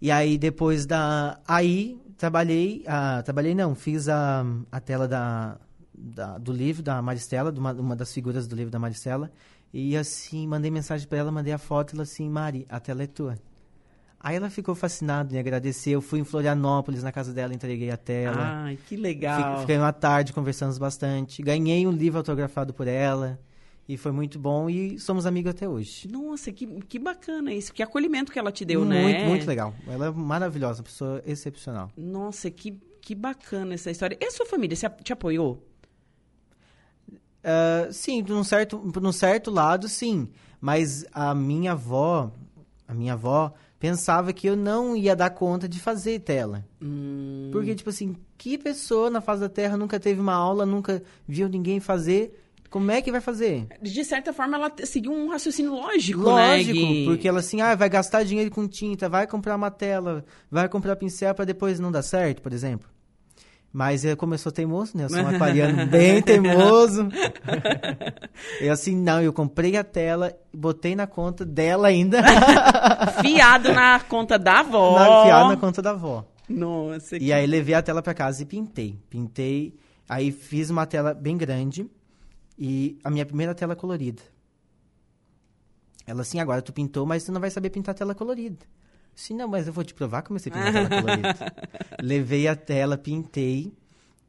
E 0.01 0.09
aí, 0.09 0.37
depois 0.37 0.85
da. 0.85 1.39
Aí, 1.47 1.99
trabalhei. 2.17 2.83
ah, 2.87 3.21
trabalhei, 3.23 3.53
não, 3.53 3.75
fiz 3.75 4.09
a, 4.09 4.43
a 4.71 4.79
tela 4.79 5.07
da, 5.07 5.57
da- 5.93 6.37
do 6.39 6.51
livro 6.51 6.81
da 6.81 7.01
Maristela, 7.01 7.51
de 7.51 7.59
uma, 7.59 7.71
uma 7.73 7.95
das 7.95 8.11
figuras 8.13 8.47
do 8.47 8.55
livro 8.55 8.71
da 8.71 8.79
Maristela. 8.79 9.31
E 9.73 9.95
assim, 9.95 10.47
mandei 10.47 10.69
mensagem 10.71 11.07
pra 11.07 11.19
ela, 11.19 11.31
mandei 11.31 11.53
a 11.53 11.57
foto, 11.57 11.93
ela 11.93 12.03
assim, 12.03 12.27
Mari, 12.29 12.65
a 12.67 12.79
tela 12.79 13.03
é 13.03 13.07
tua. 13.07 13.37
Aí 14.23 14.35
ela 14.35 14.49
ficou 14.51 14.75
fascinada, 14.75 15.33
me 15.33 15.39
agradeceu. 15.39 15.93
Eu 15.93 16.01
fui 16.01 16.19
em 16.19 16.23
Florianópolis, 16.23 17.01
na 17.01 17.11
casa 17.11 17.33
dela, 17.33 17.53
entreguei 17.55 17.89
a 17.89 17.97
tela. 17.97 18.37
Ai, 18.65 18.77
que 18.87 18.95
legal. 18.95 19.61
Fiquei 19.61 19.77
uma 19.77 19.91
tarde, 19.91 20.31
conversamos 20.31 20.77
bastante. 20.77 21.41
Ganhei 21.41 21.87
um 21.87 21.91
livro 21.91 22.19
autografado 22.19 22.71
por 22.73 22.87
ela. 22.87 23.39
E 23.89 23.97
foi 23.97 24.11
muito 24.11 24.37
bom 24.37 24.69
e 24.69 24.99
somos 24.99 25.25
amigos 25.25 25.49
até 25.51 25.67
hoje. 25.67 26.07
Nossa, 26.07 26.51
que, 26.51 26.67
que 26.83 26.99
bacana 26.99 27.51
isso. 27.51 27.73
Que 27.73 27.81
acolhimento 27.81 28.31
que 28.31 28.37
ela 28.37 28.51
te 28.51 28.63
deu, 28.63 28.85
muito, 28.85 29.21
né? 29.21 29.27
muito 29.27 29.47
legal. 29.47 29.73
Ela 29.87 30.05
é 30.05 30.11
maravilhosa, 30.11 30.79
uma 30.81 30.85
pessoa 30.85 31.21
excepcional. 31.25 31.91
Nossa, 31.97 32.49
que, 32.51 32.79
que 33.01 33.15
bacana 33.15 33.73
essa 33.73 33.89
história. 33.89 34.15
E 34.21 34.23
a 34.25 34.31
sua 34.31 34.45
família 34.45 34.75
se 34.77 34.85
a- 34.85 34.89
te 34.91 35.11
apoiou? 35.11 35.67
Ah, 37.43 37.87
sim, 37.91 38.21
num 38.21 38.43
certo, 38.43 38.77
num 39.01 39.11
certo 39.11 39.49
lado, 39.49 39.89
sim. 39.89 40.29
Mas 40.59 41.05
a 41.11 41.33
minha 41.33 41.71
avó, 41.71 42.31
a 42.87 42.93
minha 42.93 43.13
avó 43.13 43.51
pensava 43.81 44.31
que 44.31 44.47
eu 44.47 44.55
não 44.55 44.95
ia 44.95 45.15
dar 45.15 45.31
conta 45.31 45.67
de 45.67 45.79
fazer 45.79 46.19
tela. 46.19 46.63
Hum, 46.81 47.49
Porque, 47.51 47.73
tipo 47.73 47.89
assim, 47.89 48.15
que 48.37 48.55
pessoa 48.57 49.09
na 49.09 49.19
face 49.19 49.41
da 49.41 49.49
Terra 49.49 49.75
nunca 49.75 49.99
teve 49.99 50.21
uma 50.21 50.33
aula, 50.35 50.65
nunca 50.67 51.01
viu 51.27 51.49
ninguém 51.49 51.79
fazer 51.79 52.37
Como 52.69 52.89
é 52.89 53.01
que 53.01 53.11
vai 53.11 53.19
fazer? 53.19 53.67
De 53.81 54.05
certa 54.05 54.31
forma, 54.31 54.55
ela 54.55 54.71
seguiu 54.85 55.11
um 55.11 55.27
raciocínio 55.29 55.73
lógico, 55.73 56.19
né, 56.19 56.55
Lógico, 56.55 56.73
Gui? 56.79 57.05
porque 57.05 57.27
ela 57.27 57.39
assim, 57.39 57.59
ah, 57.59 57.75
vai 57.75 57.89
gastar 57.89 58.23
dinheiro 58.23 58.49
com 58.49 58.65
tinta, 58.65 59.09
vai 59.09 59.27
comprar 59.27 59.57
uma 59.57 59.69
tela, 59.69 60.23
vai 60.49 60.69
comprar 60.69 60.95
pincel 60.95 61.35
pra 61.35 61.43
depois 61.43 61.79
não 61.81 61.91
dar 61.91 62.01
certo, 62.03 62.41
por 62.41 62.53
exemplo. 62.53 62.87
Mas 63.73 64.03
eu, 64.03 64.17
como 64.17 64.33
eu 64.33 64.37
sou 64.37 64.51
teimoso, 64.51 64.97
né? 64.97 65.05
Eu 65.05 65.09
sou 65.09 65.19
um 65.19 65.27
aquariano 65.33 65.85
bem 65.87 66.21
teimoso. 66.21 67.07
eu 68.59 68.71
assim, 68.71 68.95
não, 68.95 69.21
eu 69.21 69.31
comprei 69.31 69.77
a 69.77 69.83
tela, 69.83 70.35
botei 70.53 70.93
na 70.95 71.07
conta 71.07 71.45
dela 71.45 71.87
ainda. 71.87 72.21
Fiado 73.21 73.73
na 73.73 73.99
conta 74.01 74.37
da 74.37 74.59
avó. 74.59 74.99
na, 74.99 75.21
enfiado 75.21 75.49
na 75.49 75.57
conta 75.57 75.81
da 75.81 75.91
avó. 75.91 76.25
Nossa, 76.49 77.17
que... 77.17 77.25
E 77.25 77.31
aí 77.31 77.47
levei 77.47 77.73
a 77.73 77.81
tela 77.81 78.01
pra 78.01 78.13
casa 78.13 78.43
e 78.43 78.45
pintei. 78.45 78.99
Pintei, 79.09 79.73
aí 80.07 80.33
fiz 80.33 80.69
uma 80.69 80.85
tela 80.85 81.13
bem 81.13 81.37
grande 81.37 81.89
e 82.59 82.99
a 83.03 83.09
minha 83.09 83.25
primeira 83.25 83.55
tela 83.55 83.75
colorida. 83.75 84.21
Ela 86.05 86.23
assim, 86.23 86.41
agora 86.41 86.61
tu 86.61 86.73
pintou, 86.73 87.05
mas 87.05 87.23
tu 87.23 87.31
não 87.31 87.39
vai 87.39 87.49
saber 87.49 87.69
pintar 87.69 87.95
tela 87.95 88.13
colorida. 88.13 88.65
Sim, 89.15 89.35
não, 89.35 89.47
mas 89.47 89.67
eu 89.67 89.73
vou 89.73 89.83
te 89.83 89.93
provar 89.93 90.21
como 90.23 90.37
eu 90.37 90.41
sei 90.41 90.51
pintar 90.51 90.71
tela 90.73 90.89
colorida. 90.89 91.35
Levei 92.01 92.47
a 92.47 92.55
tela, 92.55 92.97
pintei 92.97 93.71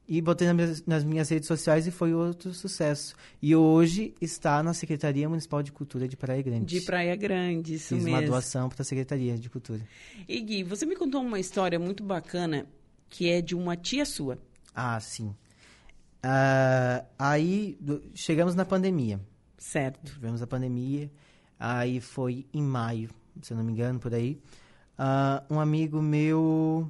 e 0.07 0.21
botei 0.21 0.47
nas 0.49 0.57
minhas, 0.57 0.87
nas 0.87 1.05
minhas 1.05 1.29
redes 1.31 1.47
sociais 1.47 1.87
e 1.87 1.91
foi 1.91 2.13
outro 2.13 2.53
sucesso. 2.53 3.15
E 3.41 3.55
hoje 3.57 4.13
está 4.21 4.63
na 4.63 4.75
Secretaria 4.75 5.29
Municipal 5.29 5.63
de 5.63 5.73
Cultura 5.73 6.07
de 6.07 6.17
Praia 6.17 6.43
Grande. 6.43 6.67
De 6.67 6.81
Praia 6.85 7.17
Grande, 7.17 7.75
isso 7.75 7.95
Fiz 7.95 8.05
mesmo. 8.05 8.19
uma 8.19 8.27
doação 8.27 8.69
para 8.69 8.83
a 8.83 8.85
Secretaria 8.85 9.39
de 9.39 9.49
Cultura. 9.49 9.81
E 10.29 10.41
Gui, 10.41 10.63
você 10.65 10.85
me 10.85 10.97
contou 10.97 11.23
uma 11.23 11.39
história 11.41 11.79
muito 11.79 12.03
bacana 12.03 12.67
que 13.09 13.29
é 13.31 13.41
de 13.41 13.55
uma 13.55 13.77
tia 13.77 14.05
sua. 14.05 14.39
Ah, 14.75 14.99
sim. 15.01 15.35
Ah, 16.23 17.05
aí 17.19 17.77
do- 17.81 18.03
chegamos 18.15 18.55
na 18.55 18.65
pandemia. 18.65 19.21
Certo. 19.59 20.13
Tivemos 20.15 20.43
a 20.43 20.47
pandemia. 20.47 21.11
Aí 21.59 22.01
foi 22.01 22.45
em 22.53 22.63
maio, 22.63 23.09
se 23.41 23.53
eu 23.53 23.57
não 23.57 23.65
me 23.65 23.73
engano, 23.73 23.99
por 23.99 24.13
aí. 24.15 24.39
Ah, 25.05 25.43
um 25.51 25.59
amigo 25.59 26.01
meu, 26.01 26.89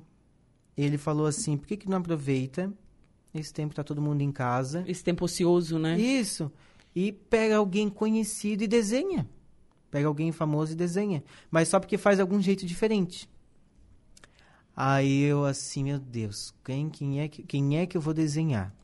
ele 0.76 0.99
falou 0.99 1.25
assim, 1.25 1.57
por 1.57 1.66
que, 1.66 1.78
que 1.78 1.88
não 1.88 1.97
aproveita? 1.97 2.71
Esse 3.33 3.50
tempo 3.54 3.75
tá 3.75 3.83
todo 3.83 4.02
mundo 4.02 4.21
em 4.21 4.31
casa. 4.31 4.85
Esse 4.87 5.02
tempo 5.02 5.25
ocioso, 5.25 5.78
né? 5.78 5.99
Isso. 5.99 6.52
E 6.95 7.11
pega 7.11 7.57
alguém 7.57 7.88
conhecido 7.88 8.64
e 8.64 8.66
desenha. 8.66 9.26
Pega 9.90 10.09
alguém 10.09 10.31
famoso 10.31 10.73
e 10.73 10.76
desenha. 10.76 11.25
Mas 11.50 11.69
só 11.69 11.81
porque 11.81 11.97
faz 11.97 12.21
algum 12.21 12.38
jeito 12.38 12.66
diferente. 12.66 13.26
Aí 14.76 15.23
eu 15.23 15.47
assim, 15.47 15.85
meu 15.85 15.99
Deus, 15.99 16.52
quem, 16.62 16.90
quem, 16.90 17.19
é, 17.19 17.28
que, 17.28 17.42
quem 17.42 17.78
é 17.78 17.87
que 17.87 17.97
eu 17.97 18.00
vou 18.02 18.12
desenhar? 18.12 18.75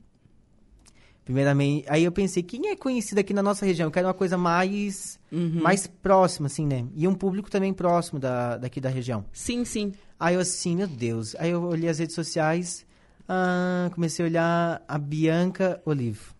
Primeiramente, 1.28 1.84
aí 1.90 2.04
eu 2.04 2.10
pensei, 2.10 2.42
quem 2.42 2.70
é 2.70 2.74
conhecido 2.74 3.18
aqui 3.18 3.34
na 3.34 3.42
nossa 3.42 3.66
região? 3.66 3.88
Eu 3.88 3.90
quero 3.90 4.06
uma 4.08 4.14
coisa 4.14 4.38
mais, 4.38 5.20
Uhum. 5.30 5.60
mais 5.60 5.86
próxima, 5.86 6.46
assim, 6.46 6.66
né? 6.66 6.86
E 6.96 7.06
um 7.06 7.12
público 7.14 7.50
também 7.50 7.70
próximo 7.74 8.18
da, 8.18 8.56
daqui 8.56 8.80
da 8.80 8.88
região. 8.88 9.26
Sim, 9.30 9.62
sim. 9.66 9.92
Aí 10.18 10.36
eu 10.36 10.40
assim, 10.40 10.74
meu 10.76 10.86
Deus. 10.86 11.36
Aí 11.38 11.50
eu 11.50 11.62
olhei 11.64 11.90
as 11.90 11.98
redes 11.98 12.14
sociais, 12.14 12.86
ah, 13.28 13.90
comecei 13.94 14.24
a 14.24 14.28
olhar 14.28 14.82
a 14.88 14.96
Bianca 14.96 15.82
Olivo. 15.84 16.32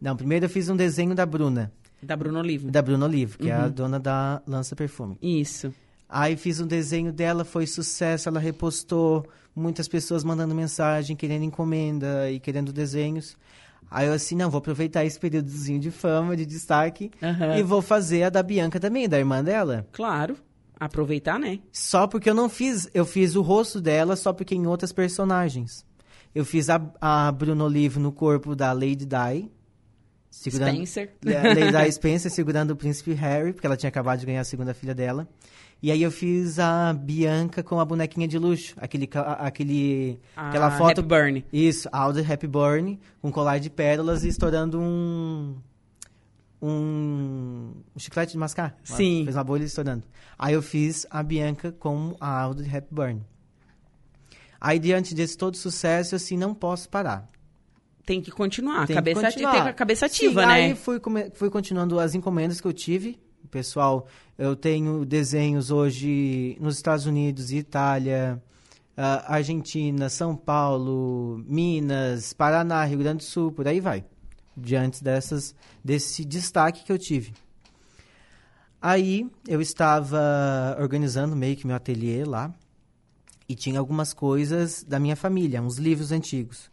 Não, 0.00 0.16
primeiro 0.16 0.46
eu 0.46 0.48
fiz 0.48 0.70
um 0.70 0.76
desenho 0.76 1.14
da 1.14 1.26
Bruna, 1.26 1.70
Da 2.02 2.16
Bruno 2.16 2.38
Olivo. 2.38 2.70
da 2.70 2.80
Bruna 2.80 3.04
Olivo, 3.04 3.36
que 3.36 3.50
é 3.50 3.54
a 3.54 3.64
Uhum. 3.64 3.70
dona 3.70 4.00
da 4.00 4.40
Lança 4.46 4.74
Perfume. 4.74 5.18
Isso. 5.20 5.74
Aí 6.08 6.36
fiz 6.36 6.58
um 6.60 6.66
desenho 6.66 7.12
dela, 7.12 7.44
foi 7.44 7.66
sucesso, 7.66 8.28
ela 8.28 8.40
repostou, 8.40 9.26
muitas 9.54 9.86
pessoas 9.86 10.24
mandando 10.24 10.54
mensagem, 10.54 11.14
querendo 11.14 11.44
encomenda 11.44 12.30
e 12.30 12.40
querendo 12.40 12.72
desenhos. 12.72 13.36
Aí 13.90 14.06
eu 14.06 14.12
assim, 14.12 14.34
não, 14.34 14.50
vou 14.50 14.58
aproveitar 14.58 15.04
esse 15.04 15.18
períodozinho 15.18 15.80
de 15.80 15.90
fama, 15.90 16.36
de 16.36 16.46
destaque, 16.46 17.10
Aham. 17.22 17.56
e 17.56 17.62
vou 17.62 17.82
fazer 17.82 18.24
a 18.24 18.30
da 18.30 18.42
Bianca 18.42 18.78
também, 18.78 19.08
da 19.08 19.18
irmã 19.18 19.42
dela. 19.42 19.86
Claro. 19.92 20.36
Aproveitar, 20.78 21.38
né? 21.38 21.58
Só 21.72 22.06
porque 22.06 22.30
eu 22.30 22.34
não 22.34 22.48
fiz, 22.48 22.88
eu 22.94 23.04
fiz 23.04 23.34
o 23.34 23.42
rosto 23.42 23.80
dela 23.80 24.14
só 24.14 24.32
porque 24.32 24.54
em 24.54 24.66
outras 24.66 24.92
personagens. 24.92 25.84
Eu 26.34 26.44
fiz 26.44 26.70
a, 26.70 26.80
a 27.00 27.32
Bruno 27.32 27.64
Olivo 27.64 27.98
no 27.98 28.12
corpo 28.12 28.54
da 28.54 28.72
Lady 28.72 29.06
Di, 29.06 29.50
segurando, 30.30 30.74
Spencer. 30.86 31.14
a 31.26 31.48
Lady 31.48 31.72
Di 31.72 31.90
Spencer 31.92 32.30
segurando 32.30 32.72
o 32.72 32.76
príncipe 32.76 33.12
Harry, 33.14 33.52
porque 33.52 33.66
ela 33.66 33.76
tinha 33.76 33.88
acabado 33.88 34.20
de 34.20 34.26
ganhar 34.26 34.42
a 34.42 34.44
segunda 34.44 34.72
filha 34.72 34.94
dela. 34.94 35.26
E 35.80 35.92
aí 35.92 36.02
eu 36.02 36.10
fiz 36.10 36.58
a 36.58 36.92
Bianca 36.92 37.62
com 37.62 37.78
a 37.78 37.84
bonequinha 37.84 38.26
de 38.26 38.36
luxo, 38.36 38.74
aquele, 38.78 39.08
aquele, 39.14 40.18
aquela 40.34 40.66
A 40.66 40.70
foto... 40.72 41.00
Happy 41.00 41.08
Burn. 41.08 41.44
Isso, 41.52 41.88
Audrey 41.92 42.26
Hepburn, 42.28 42.98
com 43.22 43.30
colar 43.30 43.58
de 43.58 43.70
pérolas 43.70 44.24
e 44.24 44.28
estourando 44.28 44.80
um... 44.80 45.56
Um, 46.60 47.70
um 47.94 47.98
chiclete 48.00 48.32
de 48.32 48.38
mascar. 48.38 48.76
Sim. 48.82 49.22
Fez 49.22 49.36
uma 49.36 49.44
bolha 49.44 49.62
estourando. 49.62 50.02
Aí 50.36 50.54
eu 50.54 50.62
fiz 50.62 51.06
a 51.08 51.22
Bianca 51.22 51.70
com 51.70 52.16
a 52.20 52.40
Audrey 52.40 52.68
Hepburn. 52.68 53.24
Aí, 54.60 54.80
diante 54.80 55.14
desse 55.14 55.38
todo 55.38 55.56
sucesso, 55.56 56.14
eu 56.14 56.16
assim, 56.16 56.36
não 56.36 56.52
posso 56.52 56.88
parar. 56.88 57.28
Tem 58.04 58.20
que 58.20 58.32
continuar. 58.32 58.78
Tem 58.78 58.86
que 58.86 58.94
cabeça, 58.94 59.22
continuar. 59.22 59.52
Tem 59.52 59.60
a 59.60 59.72
cabeça 59.72 60.06
ativa, 60.06 60.40
Sim, 60.40 60.48
né? 60.48 60.52
Aí 60.52 60.74
fui, 60.74 61.00
fui 61.34 61.48
continuando 61.48 62.00
as 62.00 62.16
encomendas 62.16 62.60
que 62.60 62.66
eu 62.66 62.72
tive. 62.72 63.20
Pessoal, 63.50 64.06
eu 64.36 64.54
tenho 64.54 65.04
desenhos 65.04 65.70
hoje 65.70 66.56
nos 66.60 66.76
Estados 66.76 67.06
Unidos, 67.06 67.50
Itália, 67.50 68.42
ah, 68.96 69.34
Argentina, 69.34 70.08
São 70.08 70.36
Paulo, 70.36 71.42
Minas, 71.46 72.32
Paraná, 72.32 72.84
Rio 72.84 72.98
Grande 72.98 73.18
do 73.18 73.28
Sul, 73.28 73.52
por 73.52 73.66
aí 73.66 73.80
vai. 73.80 74.04
Diante 74.56 75.02
dessas, 75.02 75.54
desse 75.82 76.24
destaque 76.24 76.84
que 76.84 76.92
eu 76.92 76.98
tive. 76.98 77.32
Aí 78.80 79.28
eu 79.46 79.60
estava 79.60 80.76
organizando 80.80 81.34
meio 81.34 81.56
que 81.56 81.66
meu 81.66 81.76
ateliê 81.76 82.24
lá 82.24 82.52
e 83.48 83.54
tinha 83.54 83.80
algumas 83.80 84.12
coisas 84.12 84.84
da 84.84 85.00
minha 85.00 85.16
família, 85.16 85.62
uns 85.62 85.78
livros 85.78 86.12
antigos. 86.12 86.70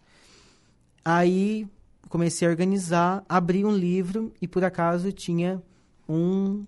Aí 1.04 1.68
comecei 2.10 2.48
a 2.48 2.52
organizar, 2.52 3.24
abri 3.30 3.64
um 3.64 3.76
livro 3.76 4.34
e 4.42 4.48
por 4.48 4.64
acaso 4.64 5.12
tinha 5.12 5.62
um 6.08 6.66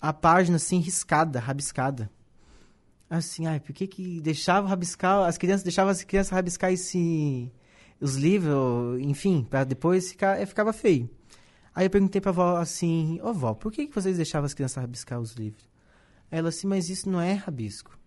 a 0.00 0.12
página 0.12 0.56
assim 0.56 0.78
riscada, 0.78 1.40
rabiscada. 1.40 2.10
Assim, 3.08 3.46
ai, 3.46 3.60
por 3.60 3.72
que 3.72 3.86
que 3.86 4.20
deixava 4.20 4.68
rabiscar, 4.68 5.26
as 5.26 5.38
crianças 5.38 5.62
deixavam 5.62 5.90
as 5.92 6.02
crianças 6.02 6.30
rabiscar 6.30 6.72
esse 6.72 7.52
os 8.00 8.16
livros, 8.16 9.00
enfim, 9.00 9.46
para 9.48 9.64
depois 9.64 10.10
ficar, 10.10 10.40
eh, 10.40 10.46
ficava 10.46 10.72
feio. 10.72 11.08
Aí 11.74 11.86
eu 11.86 11.90
perguntei 11.90 12.20
pra 12.20 12.30
avó 12.30 12.56
assim, 12.56 13.20
ô 13.22 13.32
vó, 13.32 13.54
por 13.54 13.72
que 13.72 13.86
que 13.86 13.94
vocês 13.94 14.16
deixavam 14.16 14.46
as 14.46 14.54
crianças 14.54 14.80
rabiscar 14.80 15.20
os 15.20 15.32
livros? 15.34 15.68
Aí 16.30 16.38
ela 16.38 16.48
assim, 16.48 16.66
mas 16.66 16.88
isso 16.88 17.08
não 17.08 17.20
é 17.20 17.32
rabisco. 17.32 17.98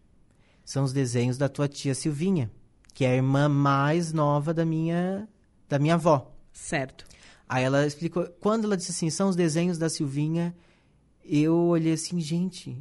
São 0.65 0.83
os 0.83 0.93
desenhos 0.93 1.37
da 1.37 1.49
tua 1.49 1.67
tia 1.67 1.95
Silvinha, 1.95 2.51
que 2.93 3.05
é 3.05 3.11
a 3.11 3.15
irmã 3.15 3.47
mais 3.47 4.11
nova 4.11 4.53
da 4.53 4.65
minha 4.65 5.27
da 5.67 5.79
minha 5.79 5.95
avó. 5.95 6.31
Certo. 6.51 7.05
Aí 7.49 7.63
ela 7.63 7.85
explicou, 7.85 8.25
quando 8.39 8.65
ela 8.65 8.77
disse 8.77 8.91
assim, 8.91 9.09
são 9.09 9.27
os 9.27 9.35
desenhos 9.35 9.77
da 9.79 9.89
Silvinha, 9.89 10.55
eu 11.25 11.55
olhei 11.55 11.93
assim, 11.93 12.19
gente, 12.21 12.77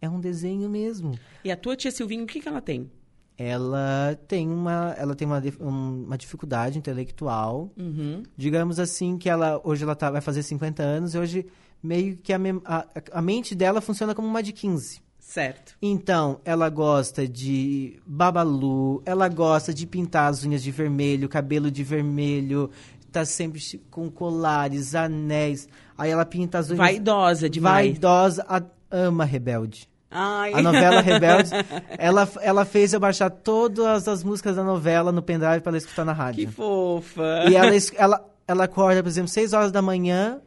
é 0.00 0.08
um 0.08 0.20
desenho 0.20 0.68
mesmo. 0.68 1.18
E 1.42 1.50
a 1.50 1.56
tua 1.56 1.74
tia 1.74 1.90
Silvinha, 1.90 2.22
o 2.22 2.26
que, 2.26 2.38
que 2.40 2.46
ela 2.48 2.60
tem? 2.60 2.90
Ela 3.38 4.18
tem 4.28 4.46
uma, 4.50 4.94
ela 4.98 5.14
tem 5.14 5.26
uma, 5.26 5.42
um- 5.60 6.04
uma 6.04 6.18
dificuldade 6.18 6.76
intelectual, 6.78 7.72
Uhum. 7.78 8.22
digamos 8.36 8.78
assim, 8.78 9.16
que 9.16 9.30
ela 9.30 9.58
hoje 9.64 9.82
ela 9.82 9.94
tá, 9.96 10.10
vai 10.10 10.20
fazer 10.20 10.42
50 10.42 10.82
anos 10.82 11.14
e 11.14 11.18
hoje 11.18 11.46
meio 11.82 12.18
que 12.18 12.34
a, 12.34 12.38
a, 12.66 12.86
a 13.12 13.22
mente 13.22 13.54
dela 13.54 13.80
funciona 13.80 14.14
como 14.14 14.28
uma 14.28 14.42
de 14.42 14.52
15. 14.52 15.00
Certo. 15.18 15.76
Então, 15.80 16.40
ela 16.44 16.68
gosta 16.68 17.26
de 17.26 17.98
babalu, 18.06 19.00
ela 19.06 19.28
gosta 19.28 19.72
de 19.72 19.86
pintar 19.86 20.28
as 20.30 20.44
unhas 20.44 20.62
de 20.62 20.70
vermelho, 20.70 21.28
cabelo 21.28 21.70
de 21.70 21.82
vermelho, 21.84 22.70
tá 23.10 23.24
sempre 23.24 23.60
com 23.90 24.10
colares, 24.10 24.94
anéis. 24.94 25.68
Aí 25.98 26.10
ela 26.10 26.24
pinta 26.24 26.58
as 26.58 26.68
unhas. 26.68 26.78
Vaidosa 26.78 27.48
demais. 27.50 27.90
Vaidosa, 27.90 28.44
a- 28.48 28.62
ama 28.90 29.24
Rebelde. 29.24 29.88
Ai. 30.10 30.52
A 30.54 30.60
novela 30.60 31.00
Rebelde, 31.00 31.50
ela, 31.96 32.28
ela 32.40 32.64
fez 32.64 32.92
eu 32.92 32.98
baixar 32.98 33.30
todas 33.30 34.08
as 34.08 34.24
músicas 34.24 34.56
da 34.56 34.64
novela 34.64 35.12
no 35.12 35.22
pendrive 35.22 35.60
para 35.60 35.70
ela 35.70 35.78
escutar 35.78 36.04
na 36.04 36.12
Que 36.14 36.18
rádio. 36.20 36.50
fofa. 36.52 37.44
E 37.48 37.54
ela, 37.54 37.70
ela, 37.96 38.30
ela 38.48 38.64
acorda, 38.64 39.02
por 39.02 39.08
exemplo, 39.08 39.28
6 39.28 39.52
horas 39.52 39.70
da 39.70 39.80
manhã 39.80 40.40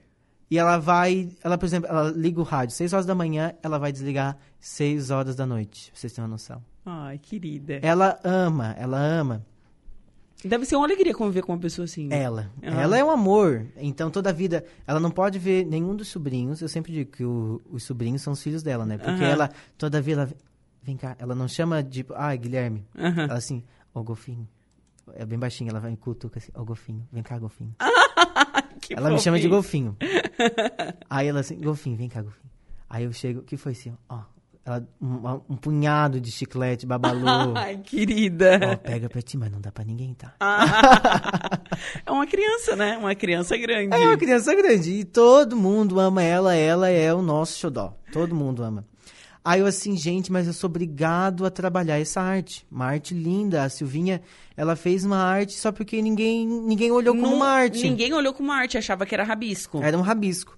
e 0.51 0.57
ela 0.59 0.77
vai. 0.77 1.29
Ela, 1.41 1.57
por 1.57 1.65
exemplo, 1.65 1.89
ela 1.89 2.11
liga 2.11 2.41
o 2.41 2.43
rádio 2.43 2.75
6 2.75 2.91
horas 2.91 3.05
da 3.05 3.15
manhã, 3.15 3.53
ela 3.63 3.79
vai 3.79 3.91
desligar 3.93 4.37
6 4.59 5.11
horas 5.11 5.33
da 5.35 5.45
noite. 5.45 5.91
Pra 5.91 5.99
vocês 6.01 6.11
terem 6.11 6.25
uma 6.25 6.31
noção. 6.33 6.61
Ai, 6.85 7.17
querida. 7.17 7.79
Ela 7.81 8.19
ama, 8.21 8.75
ela 8.77 8.97
ama. 8.97 9.45
Deve 10.47 10.65
ser 10.65 10.75
uma 10.75 10.85
alegria 10.85 11.13
conviver 11.13 11.41
com 11.41 11.53
uma 11.53 11.59
pessoa 11.59 11.85
assim. 11.85 12.07
né? 12.07 12.21
Ela. 12.21 12.51
Aham. 12.63 12.79
Ela 12.81 12.97
é 12.97 13.03
um 13.03 13.09
amor. 13.11 13.65
Então, 13.77 14.09
toda 14.11 14.29
a 14.29 14.33
vida, 14.33 14.63
ela 14.85 14.99
não 14.99 15.11
pode 15.11 15.39
ver 15.39 15.65
nenhum 15.65 15.95
dos 15.95 16.07
sobrinhos. 16.09 16.61
Eu 16.61 16.67
sempre 16.69 16.91
digo 16.91 17.11
que 17.11 17.23
o- 17.23 17.61
os 17.71 17.83
sobrinhos 17.83 18.21
são 18.21 18.33
os 18.33 18.41
filhos 18.43 18.61
dela, 18.63 18.85
né? 18.85 18.97
Porque 18.97 19.23
Aham. 19.23 19.31
ela, 19.31 19.49
toda 19.77 19.97
a 19.97 20.01
vida, 20.01 20.21
ela, 20.23 20.31
vem 20.81 20.97
cá. 20.97 21.15
Ela 21.19 21.33
não 21.35 21.47
chama 21.47 21.81
de, 21.83 22.05
ah, 22.15 22.35
Guilherme. 22.35 22.85
Aham. 22.97 23.23
Ela 23.23 23.35
assim, 23.35 23.63
ô 23.93 24.03
Golfinho. 24.03 24.47
É 25.15 25.25
bem 25.25 25.37
baixinho, 25.37 25.69
ela 25.69 25.79
vai 25.81 25.91
em 25.91 25.95
cutuca 25.95 26.39
assim, 26.39 26.51
ô 26.55 26.63
Golfinho, 26.63 27.07
vem 27.11 27.21
cá, 27.23 27.37
Golfinho. 27.37 27.75
Que 28.81 28.93
ela 28.95 29.09
me 29.09 29.17
chama 29.19 29.39
de 29.39 29.47
golfinho. 29.47 29.95
Aí 31.09 31.27
ela 31.27 31.39
assim, 31.39 31.57
golfinho, 31.59 31.95
vem 31.95 32.09
cá, 32.09 32.21
golfinho. 32.21 32.49
Aí 32.89 33.05
eu 33.05 33.13
chego, 33.13 33.41
que 33.41 33.55
foi 33.55 33.71
assim, 33.71 33.93
ó? 34.09 34.19
Ela, 34.65 34.87
um, 35.01 35.41
um 35.49 35.57
punhado 35.57 36.21
de 36.21 36.31
chiclete, 36.31 36.85
babalu. 36.85 37.25
Ai, 37.55 37.77
querida. 37.77 38.59
Ó, 38.63 38.77
pega 38.77 39.09
pra 39.09 39.21
ti, 39.21 39.37
mas 39.37 39.51
não 39.51 39.59
dá 39.59 39.71
pra 39.73 39.83
ninguém, 39.83 40.13
tá? 40.13 40.33
é 42.05 42.11
uma 42.11 42.25
criança, 42.25 42.75
né? 42.75 42.97
Uma 42.97 43.13
criança 43.13 43.57
grande. 43.57 43.93
É 43.93 43.99
uma 43.99 44.17
criança 44.17 44.55
grande 44.55 44.91
e 44.91 45.03
todo 45.03 45.55
mundo 45.57 45.99
ama 45.99 46.23
ela, 46.23 46.55
ela 46.55 46.87
é 46.89 47.13
o 47.13 47.21
nosso 47.21 47.59
xodó. 47.59 47.93
Todo 48.11 48.33
mundo 48.33 48.63
ama. 48.63 48.85
Aí 49.45 49.59
eu 49.59 49.65
assim, 49.65 49.97
gente, 49.97 50.31
mas 50.31 50.47
eu 50.47 50.53
sou 50.53 50.69
obrigado 50.69 51.45
a 51.45 51.51
trabalhar 51.51 51.99
essa 51.99 52.21
arte. 52.21 52.65
Uma 52.71 52.85
arte 52.85 53.13
linda. 53.13 53.63
A 53.63 53.69
Silvinha, 53.69 54.21
ela 54.55 54.77
fez 54.77 55.03
uma 55.03 55.17
arte 55.17 55.53
só 55.55 55.69
porque 55.73 56.01
ninguém, 56.01 56.47
ninguém 56.47 56.89
olhou 56.91 57.13
como 57.13 57.27
Não- 57.27 57.35
uma 57.35 57.47
arte. 57.47 57.83
Ninguém 57.83 58.13
olhou 58.13 58.33
como 58.33 58.49
arte, 58.53 58.77
achava 58.77 59.05
que 59.05 59.13
era 59.13 59.25
rabisco. 59.25 59.83
Era 59.83 59.97
um 59.97 60.01
rabisco. 60.01 60.57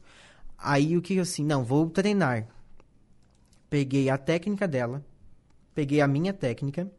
Aí 0.60 0.96
o 0.96 1.02
que 1.02 1.16
eu 1.16 1.24
assim, 1.24 1.44
não, 1.44 1.64
vou 1.64 1.90
treinar. 1.90 2.46
Peguei 3.76 4.10
a 4.10 4.18
técnica 4.18 4.66
dela, 4.66 5.04
peguei 5.74 6.00
a 6.00 6.08
minha 6.08 6.32
técnica 6.32 6.90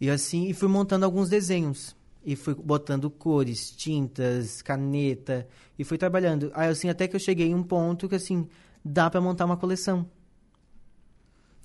e 0.00 0.10
assim 0.10 0.48
e 0.48 0.52
fui 0.52 0.66
montando 0.68 1.04
alguns 1.04 1.28
desenhos 1.28 1.94
e 2.24 2.34
fui 2.34 2.52
botando 2.52 3.08
cores, 3.08 3.70
tintas, 3.70 4.60
caneta 4.60 5.46
e 5.78 5.84
fui 5.84 5.96
trabalhando. 5.98 6.50
Aí 6.52 6.68
assim 6.68 6.88
até 6.88 7.06
que 7.06 7.14
eu 7.14 7.20
cheguei 7.20 7.46
em 7.46 7.54
um 7.54 7.62
ponto 7.62 8.08
que 8.08 8.16
assim 8.16 8.48
dá 8.84 9.08
para 9.08 9.20
montar 9.20 9.44
uma 9.44 9.56
coleção. 9.56 10.10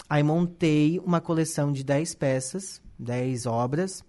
Aí 0.08 0.22
montei 0.22 1.00
uma 1.00 1.20
coleção 1.20 1.72
de 1.72 1.84
10 1.84 2.14
peças, 2.14 2.80
10 3.00 3.48
obras 3.48 4.06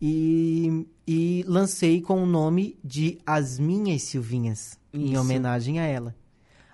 e, 0.00 0.86
e 1.04 1.44
lancei 1.48 2.00
com 2.00 2.22
o 2.22 2.26
nome 2.26 2.78
de 2.84 3.18
As 3.26 3.58
Minhas 3.58 4.02
Silvinhas, 4.02 4.78
em 4.94 5.14
Isso. 5.14 5.20
homenagem 5.20 5.80
a 5.80 5.84
ela. 5.84 6.14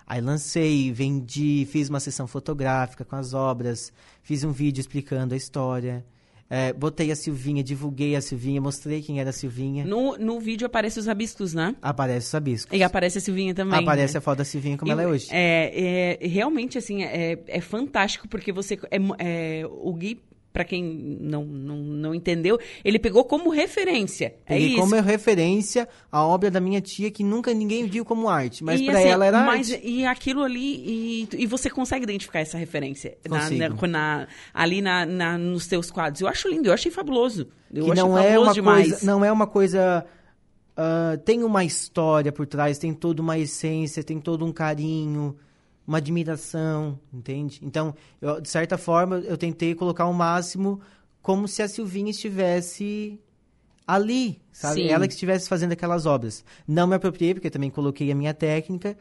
Aí 0.07 0.21
lancei, 0.21 0.91
vendi, 0.91 1.67
fiz 1.71 1.89
uma 1.89 1.99
sessão 1.99 2.27
fotográfica 2.27 3.03
com 3.03 3.15
as 3.15 3.33
obras, 3.33 3.91
fiz 4.21 4.43
um 4.43 4.51
vídeo 4.51 4.79
explicando 4.79 5.33
a 5.33 5.37
história, 5.37 6.05
é, 6.47 6.71
botei 6.73 7.11
a 7.11 7.15
Silvinha, 7.15 7.63
divulguei 7.63 8.15
a 8.15 8.21
Silvinha, 8.21 8.61
mostrei 8.61 9.01
quem 9.01 9.19
era 9.19 9.31
a 9.31 9.33
Silvinha. 9.33 9.83
No, 9.83 10.15
no 10.17 10.39
vídeo 10.39 10.67
aparecem 10.67 11.01
os 11.01 11.07
rabiscos, 11.07 11.55
né? 11.55 11.75
Aparece 11.81 12.27
o 12.27 12.29
Sabisco. 12.29 12.75
E 12.75 12.83
aparece 12.83 13.17
a 13.17 13.21
Silvinha 13.21 13.55
também. 13.55 13.79
Aparece 13.79 14.13
né? 14.13 14.19
a 14.19 14.21
foto 14.21 14.37
da 14.39 14.45
Silvinha 14.45 14.77
como 14.77 14.91
Eu- 14.91 14.93
ela 14.93 15.03
é 15.03 15.07
hoje. 15.07 15.27
É, 15.31 16.17
é, 16.21 16.27
realmente, 16.27 16.77
assim, 16.77 17.03
é, 17.03 17.39
é 17.47 17.61
fantástico, 17.61 18.27
porque 18.27 18.51
você. 18.51 18.77
É, 18.91 18.97
é, 19.61 19.65
o 19.67 19.91
Gui, 19.93 20.21
pra 20.55 20.63
quem 20.63 20.81
não, 21.19 21.43
não, 21.43 21.75
não 21.75 22.15
entendeu, 22.15 22.57
ele 22.83 22.97
pegou 22.97 23.25
como 23.25 23.49
referência. 23.49 24.33
é 24.47 24.57
isso. 24.57 24.77
como 24.77 24.95
referência 25.01 25.85
a 26.09 26.25
obra 26.25 26.49
da 26.49 26.61
minha 26.61 26.79
tia 26.79 27.11
que 27.11 27.25
nunca 27.25 27.53
ninguém 27.53 27.85
viu 27.87 28.05
como 28.05 28.29
arte, 28.29 28.63
mas 28.63 28.81
pra 28.81 28.97
assim, 28.97 29.07
ela 29.09 29.25
era 29.25 29.43
mas, 29.43 29.69
arte. 29.73 29.85
E 29.85 30.05
aquilo 30.05 30.43
ali, 30.43 30.77
e, 30.85 31.27
e 31.39 31.45
você 31.45 31.69
consegue 31.69 32.03
identificar 32.05 32.39
essa 32.39 32.57
referência 32.57 33.17
na- 33.29 33.49
na- 33.49 33.87
na- 33.87 34.27
ali 34.53 34.81
na, 34.81 35.05
na- 35.05 35.37
nos 35.37 35.67
teus 35.67 35.91
quadros. 35.91 36.21
Eu 36.21 36.29
acho 36.29 36.47
lindo, 36.47 36.69
eu 36.69 36.73
achei 36.73 36.89
fabuloso. 36.89 37.49
Eu 37.73 37.87
que 37.87 37.93
não 37.93 38.17
é 38.17 38.39
uma 38.39 38.53
demais. 38.53 38.87
coisa, 38.91 39.05
não 39.05 39.25
é 39.25 39.29
uma 39.31 39.45
coisa 39.45 40.05
ah, 40.77 41.17
tem 41.25 41.43
uma 41.43 41.65
história 41.65 42.31
por 42.31 42.47
trás, 42.47 42.77
tem 42.77 42.93
toda 42.93 43.21
uma 43.21 43.37
essência, 43.37 44.01
tem 44.03 44.21
todo 44.21 44.45
um 44.45 44.53
carinho, 44.53 45.35
uma 45.87 45.97
admiração, 45.97 46.99
entende? 47.13 47.59
Então, 47.61 47.95
eu, 48.21 48.41
de 48.41 48.49
certa 48.49 48.77
forma, 48.77 49.17
eu 49.19 49.37
tentei 49.37 49.75
colocar 49.75 50.05
o 50.05 50.13
máximo 50.13 50.81
como 51.21 51.47
se 51.47 51.61
a 51.61 51.67
Silvinha 51.67 52.11
estivesse 52.11 53.19
ali, 53.87 54.41
sabe? 54.51 54.81
Sim. 54.81 54.87
Ela 54.89 55.07
que 55.07 55.13
estivesse 55.13 55.47
fazendo 55.47 55.71
aquelas 55.73 56.05
obras. 56.05 56.43
Não 56.67 56.87
me 56.87 56.95
apropriei, 56.95 57.33
porque 57.33 57.49
também 57.49 57.69
coloquei 57.69 58.11
a 58.11 58.15
minha 58.15 58.33
técnica, 58.33 58.97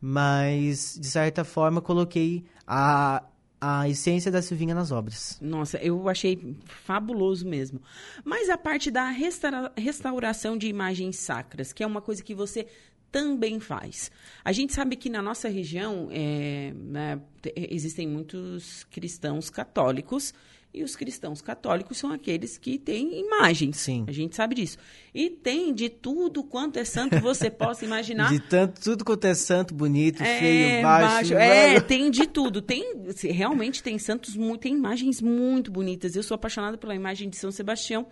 mas, 0.00 0.98
de 1.00 1.06
certa 1.06 1.42
forma, 1.42 1.80
coloquei 1.80 2.44
a, 2.66 3.22
a 3.58 3.88
essência 3.88 4.30
da 4.30 4.42
Silvinha 4.42 4.74
nas 4.74 4.92
obras. 4.92 5.38
Nossa, 5.40 5.78
eu 5.78 6.08
achei 6.08 6.54
fabuloso 6.66 7.46
mesmo. 7.46 7.80
Mas 8.24 8.50
a 8.50 8.58
parte 8.58 8.90
da 8.90 9.08
restaura- 9.08 9.72
restauração 9.76 10.56
de 10.56 10.68
imagens 10.68 11.16
sacras, 11.16 11.72
que 11.72 11.82
é 11.82 11.86
uma 11.86 12.02
coisa 12.02 12.22
que 12.22 12.34
você 12.34 12.66
também 13.16 13.58
faz. 13.58 14.10
A 14.44 14.52
gente 14.52 14.74
sabe 14.74 14.94
que 14.94 15.08
na 15.08 15.22
nossa 15.22 15.48
região 15.48 16.08
é, 16.12 16.74
né, 16.74 17.18
te- 17.40 17.54
existem 17.56 18.06
muitos 18.06 18.84
cristãos 18.90 19.48
católicos 19.48 20.34
e 20.72 20.82
os 20.84 20.94
cristãos 20.94 21.40
católicos 21.40 21.96
são 21.96 22.12
aqueles 22.12 22.58
que 22.58 22.78
têm 22.78 23.18
imagens. 23.20 23.78
Sim. 23.78 24.04
A 24.06 24.12
gente 24.12 24.36
sabe 24.36 24.54
disso. 24.54 24.76
E 25.14 25.30
tem 25.30 25.72
de 25.72 25.88
tudo 25.88 26.44
quanto 26.44 26.78
é 26.78 26.84
santo 26.84 27.18
você 27.20 27.50
possa 27.50 27.84
imaginar. 27.84 28.28
De 28.32 28.40
tanto, 28.40 28.80
tudo 28.80 29.04
quanto 29.04 29.24
é 29.24 29.34
santo, 29.34 29.74
bonito, 29.74 30.22
É, 30.22 30.38
feio, 30.38 30.82
baixo. 30.82 31.32
É, 31.34 31.68
velho. 31.70 31.82
tem 31.82 32.10
de 32.10 32.26
tudo. 32.26 32.60
Tem, 32.60 32.84
realmente 33.24 33.82
tem 33.82 33.98
santos, 33.98 34.36
tem 34.60 34.74
imagens 34.74 35.22
muito 35.22 35.70
bonitas. 35.70 36.14
Eu 36.14 36.22
sou 36.22 36.34
apaixonada 36.34 36.76
pela 36.76 36.94
imagem 36.94 37.30
de 37.30 37.36
São 37.36 37.50
Sebastião, 37.50 38.06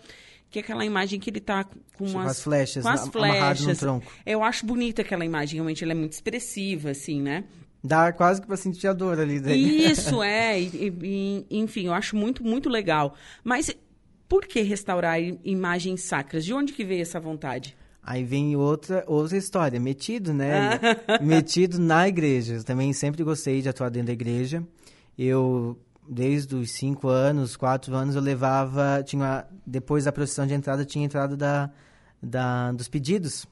que 0.51 0.59
é 0.59 0.63
aquela 0.63 0.85
imagem 0.87 1.21
que 1.21 1.29
ele 1.29 1.41
tá 1.41 1.65
com 1.99 2.19
as 2.21 2.41
flechas, 2.43 2.83
com 2.83 2.89
as 2.89 3.15
amarrado 3.15 3.59
no 3.59 3.65
flechas. 3.65 3.79
tronco. 3.79 4.07
Eu 4.25 4.43
acho 4.43 4.65
bonita 4.65 5.03
aquela 5.03 5.25
imagem, 5.25 5.57
realmente 5.57 5.83
ela 5.85 5.93
é 5.93 5.97
muito 5.97 6.13
expressiva, 6.13 6.91
assim, 6.91 7.21
né? 7.21 7.45
Dá 7.87 8.11
quase 8.13 8.41
que 8.41 8.47
pra 8.47 8.57
sentir 8.57 8.87
a 8.89 8.95
dor 8.95 9.21
ali 9.21 9.39
dele. 9.39 9.61
Isso, 9.87 10.23
é. 10.25 10.59
e- 10.59 10.93
e- 11.03 11.47
enfim, 11.59 11.87
eu 11.87 11.93
acho 11.93 12.17
muito, 12.17 12.43
muito 12.43 12.71
legal. 12.71 13.15
Mas 13.45 13.71
por 14.27 14.47
que 14.47 14.63
restaurar 14.63 15.19
imagens 15.45 16.03
sacras? 16.03 16.45
De 16.47 16.55
onde 16.55 16.73
que 16.73 16.83
veio 16.83 17.03
essa 17.03 17.21
vontade? 17.21 17.77
Aí 18.03 18.25
vem 18.25 18.57
outra, 18.57 19.05
outra 19.07 19.37
história, 19.37 19.79
metido, 19.79 20.33
né? 20.33 20.79
metido 21.21 21.79
na 21.79 22.09
igreja. 22.09 22.55
Eu 22.55 22.65
também 22.65 22.93
sempre 22.95 23.23
gostei 23.23 23.61
de 23.61 23.69
atuar 23.69 23.91
dentro 23.91 24.07
da 24.09 24.13
igreja. 24.15 24.63
Eu, 25.19 25.79
desde 26.09 26.55
os 26.55 26.71
cinco 26.71 27.09
anos, 27.09 27.55
quatro 27.57 27.95
anos, 27.95 28.15
eu 28.15 28.21
levava, 28.23 29.03
tinha, 29.05 29.47
depois 29.67 30.05
da 30.05 30.13
procissão 30.13 30.47
de 30.47 30.55
entrada, 30.55 30.85
tinha 30.85 31.05
entrada 31.05 31.37
da, 31.37 31.71
da, 32.23 32.73
dos 32.73 32.89
pedidos. 32.89 33.47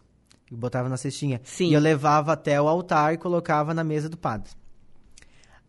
Botava 0.55 0.89
na 0.89 0.97
cestinha. 0.97 1.41
Sim. 1.45 1.71
E 1.71 1.75
eu 1.75 1.81
levava 1.81 2.33
até 2.33 2.61
o 2.61 2.69
altar 2.69 3.15
e 3.15 3.19
colocava 3.19 3.73
na 3.73 3.83
mesa 3.83 4.09
do 4.09 4.17
padre. 4.19 4.53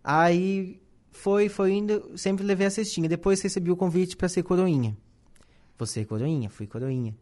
Aí 0.03 0.81
foi, 1.11 1.47
foi 1.47 1.71
indo, 1.73 2.11
sempre 2.17 2.43
levei 2.43 2.67
a 2.67 2.69
cestinha. 2.69 3.07
Depois 3.07 3.41
recebi 3.41 3.71
o 3.71 3.77
convite 3.77 4.17
para 4.17 4.27
ser 4.27 4.43
coroinha. 4.43 4.97
Você 5.77 6.01
é 6.01 6.05
coroinha? 6.05 6.49
Fui 6.49 6.67
coroinha. 6.67 7.15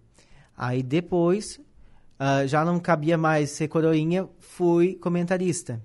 Aí 0.58 0.82
depois, 0.82 1.60
ah, 2.18 2.46
já 2.48 2.66
não 2.66 2.80
cabia 2.80 3.18
mais 3.18 3.52
ser 3.52 3.68
coroinha, 3.68 4.28
fui 4.40 4.96
comentarista. 4.96 5.82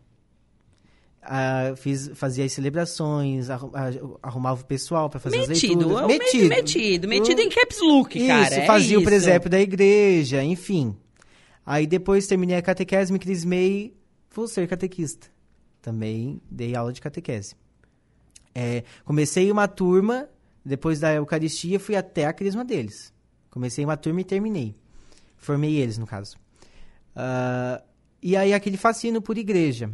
Ah, 1.22 1.74
fiz, 1.76 2.10
fazia 2.14 2.44
as 2.44 2.52
celebrações, 2.52 3.50
ah, 3.50 3.58
arrumava 4.22 4.62
o 4.62 4.64
pessoal 4.64 5.10
para 5.10 5.18
fazer 5.18 5.40
as 5.40 5.48
Metido, 5.48 5.80
leituras. 5.88 6.02
é 6.02 6.04
o 6.04 6.08
metido, 6.08 6.48
metido, 6.48 7.08
metido 7.08 7.40
em 7.40 7.48
caps 7.48 7.78
look, 7.80 8.16
Isso, 8.16 8.26
cara. 8.28 8.54
é 8.54 8.66
fazia 8.66 8.96
o 8.96 9.00
isso. 9.00 9.08
presépio 9.10 9.50
da 9.50 9.60
igreja, 9.60 10.42
enfim. 10.44 10.96
Aí 11.66 11.84
depois 11.84 12.28
terminei 12.28 12.56
a 12.56 12.62
catequese, 12.62 13.12
me 13.12 13.18
crismei, 13.18 13.96
vou 14.30 14.46
ser 14.46 14.68
catequista. 14.68 15.26
Também 15.82 16.40
dei 16.48 16.76
aula 16.76 16.92
de 16.92 17.00
catequese. 17.00 17.56
É, 18.54 18.84
comecei 19.04 19.50
uma 19.50 19.66
turma, 19.66 20.28
depois 20.64 21.00
da 21.00 21.12
Eucaristia, 21.12 21.80
fui 21.80 21.96
até 21.96 22.24
a 22.24 22.32
crisma 22.32 22.64
deles. 22.64 23.12
Comecei 23.50 23.84
uma 23.84 23.96
turma 23.96 24.20
e 24.20 24.24
terminei. 24.24 24.76
Formei 25.36 25.74
eles, 25.74 25.98
no 25.98 26.06
caso. 26.06 26.36
Ah, 27.14 27.82
e 28.22 28.36
aí 28.36 28.54
aquele 28.54 28.76
fascínio 28.76 29.20
por 29.20 29.36
igreja. 29.36 29.90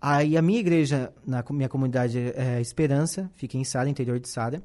Aí 0.00 0.36
a 0.36 0.42
minha 0.42 0.60
igreja, 0.60 1.12
na 1.26 1.44
minha 1.50 1.68
comunidade 1.68 2.18
é 2.18 2.60
Esperança, 2.60 3.30
fica 3.34 3.56
em 3.56 3.64
Sara, 3.64 3.88
interior 3.88 4.18
de 4.20 4.28
Sara, 4.28 4.62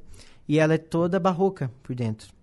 e 0.47 0.59
ela 0.59 0.73
é 0.73 0.77
toda 0.77 1.19
barroca 1.19 1.71
por 1.81 1.95
dentro. 1.95 2.38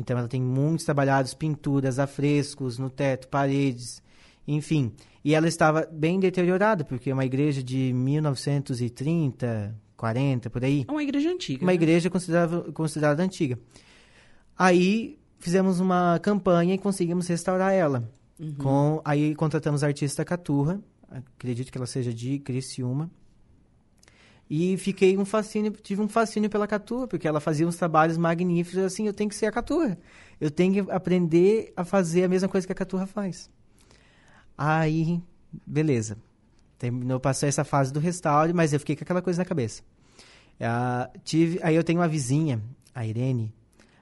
Então 0.00 0.16
ela 0.18 0.26
tem 0.26 0.40
muitos 0.40 0.86
trabalhados, 0.86 1.34
pinturas, 1.34 1.98
afrescos 1.98 2.78
no 2.78 2.88
teto, 2.88 3.28
paredes, 3.28 4.02
enfim. 4.48 4.92
E 5.22 5.34
ela 5.34 5.46
estava 5.46 5.86
bem 5.92 6.18
deteriorada, 6.18 6.82
porque 6.84 7.10
é 7.10 7.14
uma 7.14 7.26
igreja 7.26 7.62
de 7.62 7.92
1930, 7.92 9.76
40, 9.96 10.48
por 10.48 10.64
aí. 10.64 10.86
É 10.88 10.90
uma 10.90 11.02
igreja 11.02 11.30
antiga. 11.30 11.62
Uma 11.62 11.72
né? 11.72 11.74
igreja 11.74 12.08
considerada, 12.08 12.72
considerada 12.72 13.22
antiga. 13.22 13.58
Aí 14.58 15.18
fizemos 15.38 15.78
uma 15.78 16.18
campanha 16.22 16.74
e 16.74 16.78
conseguimos 16.78 17.28
restaurar 17.28 17.74
ela. 17.74 18.10
Uhum. 18.38 18.54
Com, 18.54 19.02
aí 19.04 19.34
contratamos 19.34 19.84
a 19.84 19.88
artista 19.88 20.24
Caturra, 20.24 20.80
acredito 21.10 21.70
que 21.70 21.76
ela 21.76 21.86
seja 21.86 22.12
de 22.12 22.38
Criciúma. 22.38 23.10
E 24.50 24.76
fiquei 24.76 25.16
um 25.16 25.24
fascínio, 25.24 25.70
tive 25.70 26.02
um 26.02 26.08
fascínio 26.08 26.50
pela 26.50 26.66
Caturra, 26.66 27.06
porque 27.06 27.28
ela 27.28 27.38
fazia 27.38 27.68
uns 27.68 27.76
trabalhos 27.76 28.18
magníficos, 28.18 28.82
assim, 28.82 29.06
eu 29.06 29.14
tenho 29.14 29.30
que 29.30 29.36
ser 29.36 29.46
a 29.46 29.52
Caturra. 29.52 29.96
Eu 30.40 30.50
tenho 30.50 30.84
que 30.84 30.90
aprender 30.90 31.72
a 31.76 31.84
fazer 31.84 32.24
a 32.24 32.28
mesma 32.28 32.48
coisa 32.48 32.66
que 32.66 32.72
a 32.72 32.74
Caturra 32.74 33.06
faz. 33.06 33.48
Aí, 34.58 35.22
beleza. 35.64 36.18
Terminou, 36.76 37.20
passou 37.20 37.48
essa 37.48 37.62
fase 37.62 37.92
do 37.92 38.00
restauro, 38.00 38.52
mas 38.52 38.72
eu 38.72 38.80
fiquei 38.80 38.96
com 38.96 39.04
aquela 39.04 39.22
coisa 39.22 39.40
na 39.40 39.44
cabeça. 39.44 39.84
Ah, 40.60 41.08
tive, 41.22 41.60
aí 41.62 41.76
eu 41.76 41.84
tenho 41.84 42.00
uma 42.00 42.08
vizinha, 42.08 42.60
a 42.92 43.06
Irene. 43.06 43.54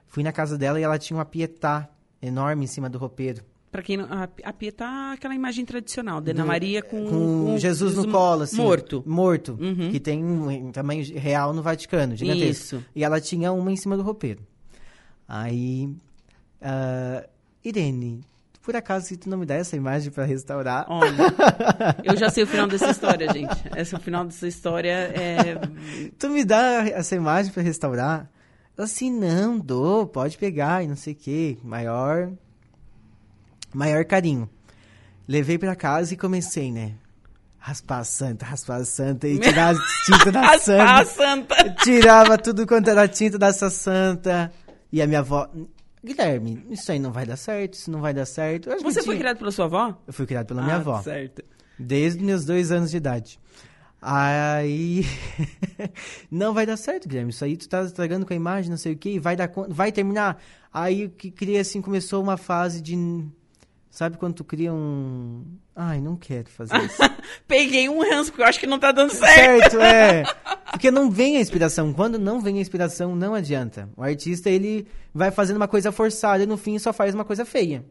Fui 0.07 0.23
na 0.23 0.33
casa 0.33 0.57
dela 0.57 0.81
e 0.81 0.83
ela 0.83 0.99
tinha 0.99 1.19
uma 1.19 1.27
pietá 1.27 1.91
enorme 2.23 2.65
em 2.65 2.69
cima 2.69 2.89
do 2.89 2.97
roupeiro. 2.97 3.45
Pra 3.71 3.83
quem 3.83 3.99
não, 3.99 4.07
a, 4.07 4.29
a 4.45 4.53
pia 4.53 4.73
tá 4.73 5.13
aquela 5.13 5.35
imagem 5.35 5.65
tradicional, 5.65 6.21
da 6.21 6.31
Ana 6.31 6.45
Maria 6.45 6.81
com, 6.81 7.07
com 7.07 7.59
Jesus 7.59 7.97
no 7.97 8.11
colo, 8.11 8.43
assim. 8.43 8.57
Morto. 8.57 9.03
Morto. 9.07 9.59
Uhum. 9.61 9.91
Que 9.91 10.01
tem 10.01 10.25
um 10.25 10.51
em 10.51 10.73
tamanho 10.73 11.05
real 11.19 11.53
no 11.53 11.63
Vaticano, 11.63 12.17
gigantesco. 12.17 12.77
Isso. 12.77 12.85
E 12.97 13.05
ela 13.05 13.21
tinha 13.21 13.53
uma 13.53 13.71
em 13.71 13.77
cima 13.77 13.97
do 13.97 14.03
roupeiro. 14.03 14.41
Aí. 15.29 15.91
ah, 16.63 17.29
Irene, 17.63 18.25
por 18.69 18.77
acaso, 18.77 19.07
se 19.07 19.17
tu 19.17 19.31
não 19.31 19.39
me 19.39 19.47
dá 19.47 19.55
essa 19.55 19.77
imagem 19.77 20.11
pra 20.11 20.25
restaurar. 20.25 20.85
Olha, 20.91 21.35
eu 22.05 22.15
já 22.17 22.29
sei 22.29 22.45
o 22.45 22.47
final 22.47 22.67
dessa 22.67 22.91
história, 22.91 23.33
gente. 23.33 23.57
Esse 23.77 23.95
o 23.95 23.99
final 23.99 24.25
dessa 24.27 24.47
história 24.47 24.93
é. 25.15 25.59
Tu 26.19 26.29
me 26.29 26.45
dá 26.45 26.87
essa 26.89 27.15
imagem 27.15 27.51
pra 27.51 27.63
restaurar? 27.63 28.31
Eu 28.77 28.85
assim, 28.85 29.11
não, 29.11 29.59
dou, 29.59 30.07
pode 30.07 30.37
pegar 30.39 30.85
e 30.85 30.87
não 30.87 30.97
sei 30.97 31.15
o 31.15 31.17
que. 31.17 31.59
Maior. 31.65 32.31
Maior 33.75 34.05
carinho. 34.05 34.49
Levei 35.27 35.59
pra 35.59 35.77
casa 35.77 36.15
e 36.15 36.17
comecei, 36.17 36.73
né? 36.73 36.95
Raspar 37.59 37.99
a 37.99 38.05
santa, 38.05 38.47
raspar 38.47 38.77
a 38.77 38.85
santa 38.85 39.29
e 39.29 39.39
tirar 39.39 39.75
a 39.75 39.79
tinta 40.07 40.33
da 40.33 40.51
A 40.53 40.59
santa. 40.59 41.05
santa. 41.05 41.75
Tirava 41.83 42.39
tudo 42.39 42.67
quanto 42.67 42.89
era 42.89 43.07
tinta 43.09 43.39
dessa 43.39 43.69
santa. 43.69 44.51
E 44.91 45.03
a 45.03 45.07
minha 45.07 45.19
avó. 45.21 45.49
Guilherme, 46.03 46.65
isso 46.71 46.91
aí 46.93 46.99
não 46.99 47.13
vai 47.13 47.27
dar 47.27 47.37
certo, 47.37 47.75
isso 47.75 47.91
não 47.91 48.01
vai 48.01 48.15
dar 48.15 48.25
certo. 48.25 48.71
Eu 48.71 48.81
Você 48.81 49.03
foi 49.03 49.15
tinha- 49.15 49.19
criado 49.19 49.39
pela 49.39 49.51
sua 49.51 49.65
avó? 49.67 49.99
Eu 50.07 50.13
fui 50.13 50.25
criado 50.27 50.47
pela 50.47 50.63
minha 50.63 50.77
Ah, 50.77 50.79
avó. 50.79 51.03
Certo. 51.03 51.43
Desde 51.79 52.23
meus 52.25 52.45
dois 52.45 52.71
anos 52.73 52.91
de 52.91 52.97
idade. 52.97 53.39
Aí. 54.01 55.05
não 56.31 56.55
vai 56.55 56.65
dar 56.65 56.77
certo, 56.77 57.09
Guilherme. 57.09 57.31
Isso 57.31 57.45
aí 57.45 57.57
tu 57.57 57.69
tá 57.69 57.83
estragando 57.83 58.25
com 58.25 58.33
a 58.33 58.37
imagem, 58.37 58.71
não 58.71 58.77
sei 58.79 58.93
o 58.93 58.97
que, 58.97 59.19
vai 59.19 59.37
dar 59.37 59.51
vai 59.69 59.91
terminar. 59.93 60.41
Aí 60.73 61.07
o 61.07 61.11
que 61.11 61.31
cria 61.31 61.61
assim, 61.61 61.83
começou 61.83 62.23
uma 62.23 62.37
fase 62.37 62.81
de. 62.81 62.97
Sabe 63.91 64.19
quando 64.19 64.35
tu 64.35 64.45
cria 64.45 64.73
um. 64.73 65.45
Ai, 65.75 66.01
não 66.01 66.17
quero 66.17 66.49
fazer 66.51 66.77
isso. 66.85 66.99
Peguei 67.49 67.89
um 67.89 68.01
ranço, 68.01 68.31
porque 68.31 68.43
eu 68.43 68.47
acho 68.47 68.61
que 68.61 68.67
não 68.67 68.79
tá 68.79 68.93
dando 68.93 69.11
certo. 69.13 69.73
certo, 69.73 69.81
é. 69.81 70.25
Porque 70.71 70.91
não 70.91 71.11
vem 71.11 71.39
a 71.39 71.41
inspiração. 71.41 71.95
Quando 71.95 72.19
não 72.19 72.41
vem 72.41 72.59
a 72.59 72.61
inspiração, 72.61 73.17
não 73.17 73.35
adianta. 73.35 73.89
O 73.97 74.03
artista, 74.03 74.51
ele 74.51 74.87
vai 75.15 75.31
fazendo 75.31 75.57
uma 75.57 75.67
coisa 75.67 75.91
forçada 75.91 76.43
e 76.43 76.47
no 76.47 76.59
fim 76.59 76.79
só 76.79 76.93
faz 76.93 77.15
uma 77.15 77.25
coisa 77.25 77.45
feia. 77.45 77.85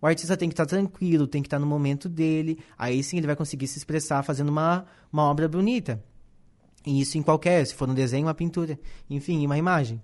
O 0.00 0.06
artista 0.06 0.36
tem 0.36 0.48
que 0.48 0.52
estar 0.52 0.66
tranquilo, 0.66 1.26
tem 1.26 1.42
que 1.42 1.48
estar 1.48 1.58
no 1.58 1.66
momento 1.66 2.08
dele. 2.08 2.58
Aí 2.78 3.02
sim 3.02 3.16
ele 3.16 3.26
vai 3.26 3.34
conseguir 3.34 3.66
se 3.66 3.78
expressar 3.78 4.22
fazendo 4.22 4.50
uma, 4.50 4.86
uma 5.12 5.24
obra 5.24 5.48
bonita. 5.48 6.02
E 6.86 7.00
isso 7.00 7.18
em 7.18 7.22
qualquer, 7.22 7.66
se 7.66 7.74
for 7.74 7.88
um 7.88 7.94
desenho, 7.94 8.26
uma 8.26 8.34
pintura. 8.34 8.78
Enfim, 9.10 9.44
uma 9.44 9.58
imagem. 9.58 10.00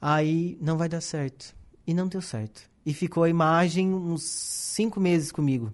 Aí 0.00 0.58
não 0.60 0.76
vai 0.76 0.88
dar 0.88 1.00
certo. 1.00 1.54
E 1.86 1.92
não 1.94 2.06
deu 2.08 2.20
certo. 2.22 2.62
E 2.86 2.92
ficou 2.94 3.24
a 3.24 3.28
imagem 3.28 3.92
uns 3.94 4.22
cinco 4.22 5.00
meses 5.00 5.30
comigo. 5.32 5.72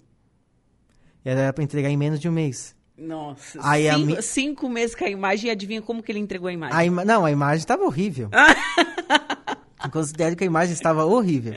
Era 1.23 1.51
para 1.53 1.63
entregar 1.63 1.89
em 1.89 1.97
menos 1.97 2.19
de 2.19 2.27
um 2.27 2.31
mês. 2.31 2.75
Nossa. 2.97 3.59
Aí 3.63 3.91
cinco, 3.91 4.21
cinco 4.21 4.69
meses 4.69 4.95
com 4.95 5.03
a 5.05 5.09
imagem 5.09 5.47
e 5.49 5.51
adivinha 5.51 5.81
como 5.81 6.01
que 6.03 6.11
ele 6.11 6.19
entregou 6.19 6.47
a 6.47 6.53
imagem? 6.53 6.77
A 6.77 6.85
ima- 6.85 7.05
Não, 7.05 7.25
a 7.25 7.31
imagem 7.31 7.59
estava 7.59 7.83
horrível. 7.83 8.29
Eu 9.83 9.89
Considero 9.89 10.35
que 10.35 10.43
a 10.43 10.47
imagem 10.47 10.73
estava 10.73 11.05
horrível. 11.05 11.53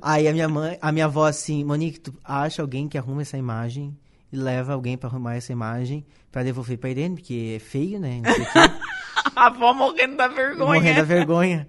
Aí 0.00 0.26
a 0.26 0.32
minha 0.32 0.48
mãe, 0.48 0.78
a 0.80 0.90
minha 0.92 1.04
avó 1.04 1.26
assim, 1.26 1.62
Monique, 1.64 2.00
tu 2.00 2.14
acha 2.24 2.62
alguém 2.62 2.88
que 2.88 2.96
arruma 2.96 3.22
essa 3.22 3.36
imagem 3.36 3.96
e 4.32 4.36
leva 4.36 4.72
alguém 4.72 4.96
para 4.96 5.08
arrumar 5.10 5.34
essa 5.34 5.52
imagem 5.52 6.04
para 6.32 6.42
devolver 6.44 6.78
para 6.78 6.88
Irene, 6.90 7.16
porque 7.16 7.54
é 7.56 7.58
feio, 7.58 7.98
né? 8.00 8.22
A 9.36 9.46
avó 9.48 9.74
morrendo 9.74 10.16
da 10.16 10.28
vergonha. 10.28 10.64
Morrendo 10.64 10.96
da 10.96 11.02
vergonha. 11.04 11.68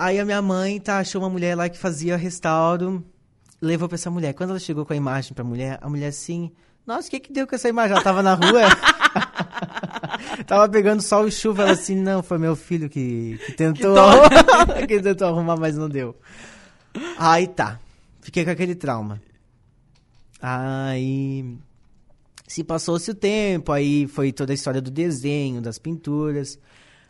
Aí 0.00 0.20
a 0.20 0.24
minha 0.24 0.40
mãe 0.40 0.78
tá, 0.78 0.98
achou 1.00 1.20
uma 1.20 1.28
mulher 1.28 1.56
lá 1.56 1.68
que 1.68 1.76
fazia 1.76 2.16
restauro, 2.16 3.04
levou 3.60 3.88
pra 3.88 3.96
essa 3.96 4.08
mulher. 4.08 4.32
Quando 4.32 4.50
ela 4.50 4.60
chegou 4.60 4.86
com 4.86 4.92
a 4.92 4.96
imagem 4.96 5.34
pra 5.34 5.42
mulher, 5.42 5.76
a 5.82 5.90
mulher 5.90 6.06
assim, 6.06 6.52
nossa, 6.86 7.08
o 7.08 7.10
que 7.10 7.18
que 7.18 7.32
deu 7.32 7.48
com 7.48 7.56
essa 7.56 7.68
imagem? 7.68 7.94
Ela 7.94 8.04
tava 8.04 8.22
na 8.22 8.34
rua, 8.34 8.62
tava 10.46 10.68
pegando 10.68 11.02
sol 11.02 11.26
e 11.26 11.32
chuva, 11.32 11.62
ela 11.62 11.72
assim, 11.72 11.96
não, 11.96 12.22
foi 12.22 12.38
meu 12.38 12.54
filho 12.54 12.88
que, 12.88 13.40
que 13.44 13.52
tentou, 13.54 13.96
que 14.86 15.00
tentou 15.02 15.26
arrumar, 15.26 15.56
mas 15.56 15.76
não 15.76 15.88
deu. 15.88 16.14
Aí 17.18 17.48
tá, 17.48 17.80
fiquei 18.20 18.44
com 18.44 18.52
aquele 18.52 18.76
trauma. 18.76 19.20
Aí 20.40 21.58
se 22.46 22.62
passou-se 22.62 23.10
o 23.10 23.14
tempo, 23.16 23.72
aí 23.72 24.06
foi 24.06 24.30
toda 24.30 24.52
a 24.52 24.54
história 24.54 24.80
do 24.80 24.92
desenho, 24.92 25.60
das 25.60 25.76
pinturas. 25.76 26.56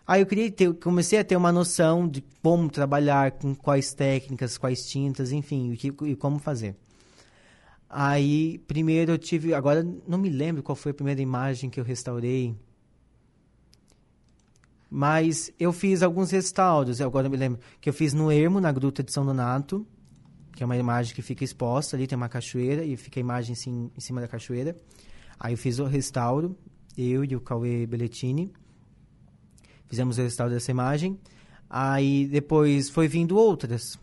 Aí 0.08 0.22
eu 0.22 0.26
queria 0.26 0.50
ter, 0.50 0.72
comecei 0.72 1.18
a 1.18 1.24
ter 1.24 1.36
uma 1.36 1.52
noção 1.52 2.08
de 2.08 2.24
como 2.42 2.70
trabalhar, 2.70 3.32
com 3.32 3.54
quais 3.54 3.92
técnicas, 3.92 4.56
quais 4.56 4.88
tintas, 4.88 5.32
enfim, 5.32 5.70
o 5.70 5.76
que, 5.76 5.88
e 6.06 6.16
como 6.16 6.38
fazer. 6.38 6.74
Aí, 7.90 8.56
primeiro 8.66 9.12
eu 9.12 9.18
tive, 9.18 9.52
agora 9.52 9.86
não 10.06 10.16
me 10.16 10.30
lembro 10.30 10.62
qual 10.62 10.74
foi 10.74 10.92
a 10.92 10.94
primeira 10.94 11.20
imagem 11.20 11.68
que 11.68 11.78
eu 11.78 11.84
restaurei, 11.84 12.56
mas 14.90 15.52
eu 15.60 15.74
fiz 15.74 16.02
alguns 16.02 16.30
restauros, 16.30 17.02
agora 17.02 17.26
eu 17.26 17.30
me 17.30 17.36
lembro, 17.36 17.60
que 17.78 17.90
eu 17.90 17.92
fiz 17.92 18.14
no 18.14 18.32
Ermo, 18.32 18.62
na 18.62 18.72
Gruta 18.72 19.02
de 19.02 19.12
São 19.12 19.26
Donato, 19.26 19.86
que 20.52 20.62
é 20.62 20.66
uma 20.66 20.76
imagem 20.78 21.14
que 21.14 21.20
fica 21.20 21.44
exposta 21.44 21.98
ali, 21.98 22.06
tem 22.06 22.16
uma 22.16 22.30
cachoeira 22.30 22.82
e 22.82 22.96
fica 22.96 23.20
a 23.20 23.22
imagem 23.22 23.52
assim, 23.52 23.90
em 23.94 24.00
cima 24.00 24.22
da 24.22 24.26
cachoeira. 24.26 24.74
Aí 25.38 25.52
eu 25.52 25.58
fiz 25.58 25.78
o 25.78 25.84
restauro, 25.84 26.56
eu 26.96 27.22
e 27.26 27.36
o 27.36 27.40
Cauê 27.42 27.86
Belletini. 27.86 28.50
Fizemos 29.88 30.18
o 30.18 30.22
restauro 30.22 30.52
dessa 30.52 30.70
imagem. 30.70 31.18
Aí 31.68 32.26
depois 32.26 32.88
foi 32.88 33.08
vindo 33.08 33.36
outras. 33.36 33.98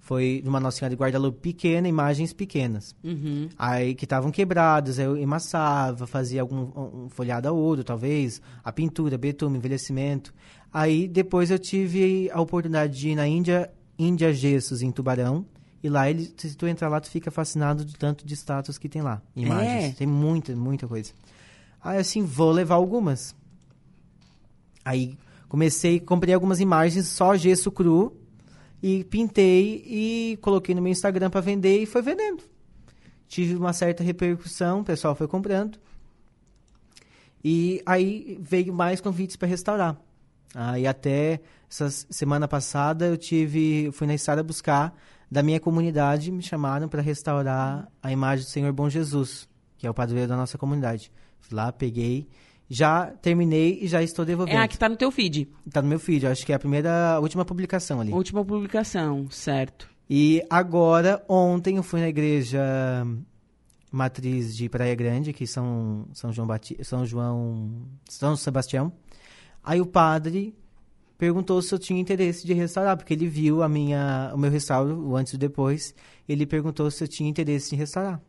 Foi 0.00 0.42
numa 0.44 0.60
Nossa 0.60 0.78
Senhora 0.78 0.94
de 0.94 1.00
Guadalupe 1.00 1.40
pequena, 1.40 1.88
imagens 1.88 2.34
pequenas. 2.34 2.94
Uhum. 3.02 3.48
Aí 3.58 3.94
que 3.94 4.04
estavam 4.04 4.30
quebradas, 4.30 4.98
eu 4.98 5.16
emassava, 5.16 6.06
fazia 6.06 6.42
algum 6.42 7.04
um 7.04 7.08
folhado 7.08 7.48
a 7.48 7.52
ouro, 7.52 7.82
talvez, 7.82 8.40
a 8.62 8.70
pintura, 8.70 9.16
betume, 9.16 9.56
envelhecimento. 9.56 10.34
Aí 10.70 11.08
depois 11.08 11.50
eu 11.50 11.58
tive 11.58 12.30
a 12.32 12.40
oportunidade 12.40 12.98
de 12.98 13.08
ir 13.10 13.14
na 13.14 13.26
Índia, 13.26 13.70
Índia 13.98 14.30
Gessos, 14.32 14.82
em 14.82 14.92
Tubarão. 14.92 15.46
E 15.82 15.88
lá, 15.88 16.08
ele, 16.08 16.30
se 16.36 16.54
tu 16.54 16.66
entrar 16.66 16.88
lá, 16.88 17.00
tu 17.00 17.08
fica 17.08 17.30
fascinado 17.30 17.82
do 17.84 17.92
tanto 17.94 18.26
de 18.26 18.34
estátuas 18.34 18.76
que 18.76 18.88
tem 18.90 19.00
lá. 19.00 19.22
Imagens. 19.34 19.84
É? 19.84 19.92
Tem 19.92 20.06
muita, 20.06 20.54
muita 20.54 20.86
coisa. 20.86 21.12
Aí 21.82 21.98
assim, 21.98 22.24
vou 22.24 22.50
levar 22.50 22.74
algumas. 22.74 23.34
Aí 24.84 25.16
comecei, 25.48 25.98
comprei 26.00 26.34
algumas 26.34 26.60
imagens, 26.60 27.08
só 27.08 27.36
gesso 27.36 27.70
cru. 27.70 28.16
E 28.82 29.02
pintei 29.04 29.82
e 29.86 30.38
coloquei 30.42 30.74
no 30.74 30.82
meu 30.82 30.92
Instagram 30.92 31.30
para 31.30 31.40
vender 31.40 31.78
e 31.78 31.86
foi 31.86 32.02
vendendo. 32.02 32.42
Tive 33.26 33.56
uma 33.56 33.72
certa 33.72 34.04
repercussão, 34.04 34.80
o 34.80 34.84
pessoal 34.84 35.14
foi 35.14 35.26
comprando. 35.26 35.78
E 37.42 37.82
aí 37.86 38.38
veio 38.40 38.74
mais 38.74 39.00
convites 39.00 39.36
para 39.36 39.48
restaurar. 39.48 39.96
Aí 40.54 40.86
até 40.86 41.40
essa 41.68 41.90
semana 41.90 42.46
passada 42.46 43.06
eu 43.06 43.16
tive, 43.16 43.90
fui 43.92 44.06
na 44.06 44.14
estrada 44.14 44.42
buscar 44.42 44.94
da 45.30 45.42
minha 45.42 45.58
comunidade, 45.58 46.30
me 46.30 46.42
chamaram 46.42 46.88
para 46.88 47.02
restaurar 47.02 47.90
a 48.02 48.12
imagem 48.12 48.44
do 48.44 48.50
Senhor 48.50 48.72
Bom 48.72 48.88
Jesus, 48.88 49.48
que 49.76 49.86
é 49.86 49.90
o 49.90 49.94
padroeiro 49.94 50.28
da 50.28 50.36
nossa 50.36 50.56
comunidade. 50.56 51.10
Fui 51.40 51.56
lá, 51.56 51.72
peguei, 51.72 52.28
já 52.74 53.06
terminei 53.22 53.78
e 53.82 53.86
já 53.86 54.02
estou 54.02 54.24
devolvendo. 54.24 54.56
É 54.56 54.62
a 54.62 54.68
que 54.68 54.76
tá 54.76 54.88
no 54.88 54.96
teu 54.96 55.10
feed. 55.12 55.48
Tá 55.70 55.80
no 55.80 55.88
meu 55.88 56.00
feed, 56.00 56.26
acho 56.26 56.44
que 56.44 56.52
é 56.52 56.56
a 56.56 56.58
primeira, 56.58 57.12
a 57.12 57.20
última 57.20 57.44
publicação 57.44 58.00
ali. 58.00 58.12
Última 58.12 58.44
publicação, 58.44 59.30
certo. 59.30 59.88
E 60.10 60.44
agora, 60.50 61.24
ontem, 61.28 61.76
eu 61.76 61.82
fui 61.82 62.00
na 62.00 62.08
igreja 62.08 62.60
matriz 63.92 64.56
de 64.56 64.68
Praia 64.68 64.94
Grande, 64.94 65.32
que 65.32 65.46
são 65.46 66.06
São 66.12 66.32
João 66.32 66.48
São 66.82 67.06
João 67.06 67.70
São 68.08 68.36
Sebastião. 68.36 68.92
Aí 69.62 69.80
o 69.80 69.86
padre 69.86 70.52
perguntou 71.16 71.62
se 71.62 71.72
eu 71.72 71.78
tinha 71.78 72.00
interesse 72.00 72.44
de 72.44 72.52
restaurar, 72.52 72.96
porque 72.96 73.14
ele 73.14 73.28
viu 73.28 73.62
a 73.62 73.68
minha, 73.68 74.32
o 74.34 74.38
meu 74.38 74.50
restauro, 74.50 74.98
o 74.98 75.16
antes 75.16 75.34
e 75.34 75.38
depois. 75.38 75.94
Ele 76.28 76.44
perguntou 76.44 76.90
se 76.90 77.04
eu 77.04 77.08
tinha 77.08 77.30
interesse 77.30 77.74
em 77.74 77.78
restaurar. 77.78 78.20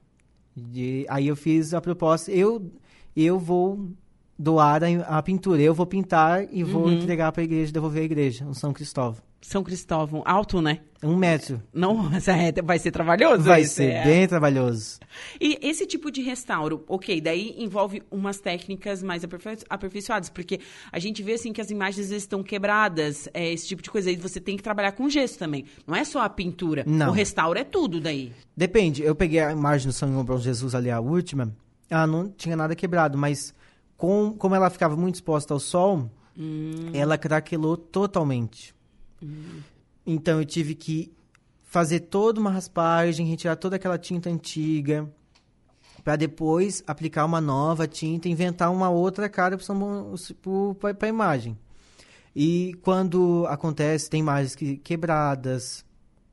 E 0.55 1.05
aí 1.09 1.27
eu 1.27 1.35
fiz 1.35 1.73
a 1.73 1.81
proposta, 1.81 2.31
eu 2.31 2.71
eu 3.15 3.39
vou 3.39 3.89
doar 4.37 4.81
a, 5.07 5.21
pintura, 5.21 5.61
eu 5.61 5.73
vou 5.73 5.85
pintar 5.85 6.45
e 6.51 6.63
vou 6.63 6.85
Uhum. 6.85 6.93
entregar 6.93 7.31
para 7.31 7.41
a 7.41 7.45
igreja, 7.45 7.71
devolver 7.71 8.01
à 8.01 8.05
igreja, 8.05 8.43
no 8.45 8.53
São 8.53 8.73
Cristóvão. 8.73 9.21
São 9.41 9.63
Cristóvão, 9.63 10.23
alto, 10.25 10.59
né? 10.59 10.79
Um 11.03 11.15
metro. 11.15 11.61
Nossa, 11.71 12.31
é, 12.31 12.51
vai 12.63 12.79
ser 12.79 12.89
trabalhoso 12.89 13.43
Vai 13.43 13.61
isso, 13.61 13.75
ser 13.75 13.91
é. 13.91 14.03
bem 14.03 14.27
trabalhoso. 14.27 14.97
E 15.39 15.59
esse 15.61 15.85
tipo 15.85 16.09
de 16.09 16.23
restauro, 16.23 16.83
ok, 16.87 17.21
daí 17.21 17.53
envolve 17.59 18.01
umas 18.09 18.39
técnicas 18.39 19.03
mais 19.03 19.23
aperfei- 19.23 19.59
aperfeiçoadas, 19.69 20.29
porque 20.29 20.59
a 20.91 20.97
gente 20.97 21.21
vê 21.21 21.33
assim 21.33 21.53
que 21.53 21.61
as 21.61 21.69
imagens 21.69 22.05
às 22.05 22.09
vezes 22.09 22.23
estão 22.23 22.41
quebradas, 22.41 23.29
é, 23.35 23.53
esse 23.53 23.67
tipo 23.67 23.83
de 23.83 23.91
coisa. 23.91 24.09
Aí 24.09 24.15
você 24.15 24.41
tem 24.41 24.57
que 24.57 24.63
trabalhar 24.63 24.93
com 24.93 25.07
gesso 25.07 25.37
também. 25.37 25.65
Não 25.85 25.95
é 25.95 26.03
só 26.03 26.21
a 26.23 26.29
pintura. 26.29 26.83
Não. 26.87 27.09
O 27.09 27.11
restauro 27.11 27.59
é 27.59 27.63
tudo 27.63 28.01
daí. 28.01 28.31
Depende, 28.57 29.03
eu 29.03 29.13
peguei 29.13 29.39
a 29.41 29.51
imagem 29.51 29.85
do 29.87 29.93
São 29.93 30.11
João 30.11 30.39
Jesus 30.39 30.73
ali, 30.73 30.89
a 30.89 30.99
última, 30.99 31.55
ela 31.87 32.07
não 32.07 32.31
tinha 32.31 32.55
nada 32.55 32.75
quebrado, 32.75 33.15
mas 33.15 33.53
com, 33.97 34.33
como 34.37 34.55
ela 34.55 34.69
ficava 34.69 34.95
muito 34.95 35.15
exposta 35.15 35.53
ao 35.53 35.59
sol, 35.59 36.09
ela 36.93 37.17
craquelou 37.17 37.77
totalmente. 37.77 38.75
Então 40.05 40.39
eu 40.39 40.45
tive 40.45 40.75
que 40.75 41.13
fazer 41.63 42.01
toda 42.01 42.39
uma 42.39 42.51
raspagem, 42.51 43.27
retirar 43.27 43.55
toda 43.55 43.75
aquela 43.75 43.97
tinta 43.97 44.29
antiga, 44.29 45.09
para 46.03 46.15
depois 46.15 46.83
aplicar 46.85 47.25
uma 47.25 47.41
nova 47.41 47.87
tinta, 47.87 48.29
inventar 48.29 48.71
uma 48.71 48.89
outra 48.89 49.27
cara 49.27 49.57
para 49.57 51.07
a 51.07 51.09
imagem. 51.09 51.57
E 52.35 52.75
quando 52.81 53.45
acontece, 53.47 54.09
tem 54.09 54.19
imagens 54.19 54.55
que, 54.55 54.77
quebradas, 54.77 55.85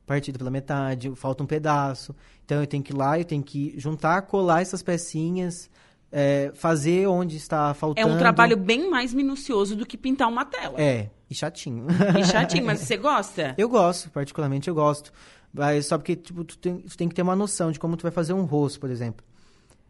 partidas 0.04 0.36
pela 0.36 0.50
metade, 0.50 1.10
falta 1.14 1.42
um 1.42 1.46
pedaço. 1.46 2.14
Então 2.44 2.60
eu 2.60 2.66
tenho 2.66 2.82
que 2.82 2.92
ir 2.92 2.96
lá, 2.96 3.18
eu 3.18 3.24
tenho 3.24 3.42
que 3.42 3.72
juntar, 3.78 4.22
colar 4.22 4.60
essas 4.60 4.82
pecinhas, 4.82 5.70
é, 6.12 6.52
fazer 6.54 7.06
onde 7.06 7.36
está 7.36 7.72
faltando. 7.72 8.06
É 8.06 8.12
um 8.12 8.18
trabalho 8.18 8.56
bem 8.56 8.90
mais 8.90 9.14
minucioso 9.14 9.74
do 9.74 9.86
que 9.86 9.96
pintar 9.96 10.28
uma 10.28 10.44
tela. 10.44 10.80
É, 10.80 11.08
e 11.28 11.34
chatinho. 11.34 11.86
E 12.18 12.24
chatinho, 12.24 12.66
mas 12.66 12.80
você 12.80 12.98
gosta? 12.98 13.54
Eu 13.58 13.68
gosto, 13.68 14.10
particularmente 14.10 14.68
eu 14.68 14.74
gosto. 14.74 15.10
Mas 15.52 15.86
só 15.86 15.96
porque 15.96 16.14
tipo, 16.14 16.44
tu, 16.44 16.58
tem, 16.58 16.78
tu 16.78 16.96
tem 16.96 17.08
que 17.08 17.14
ter 17.14 17.22
uma 17.22 17.36
noção 17.36 17.72
de 17.72 17.78
como 17.78 17.96
tu 17.96 18.02
vai 18.02 18.10
fazer 18.10 18.32
um 18.32 18.44
rosto, 18.44 18.78
por 18.78 18.90
exemplo. 18.90 19.24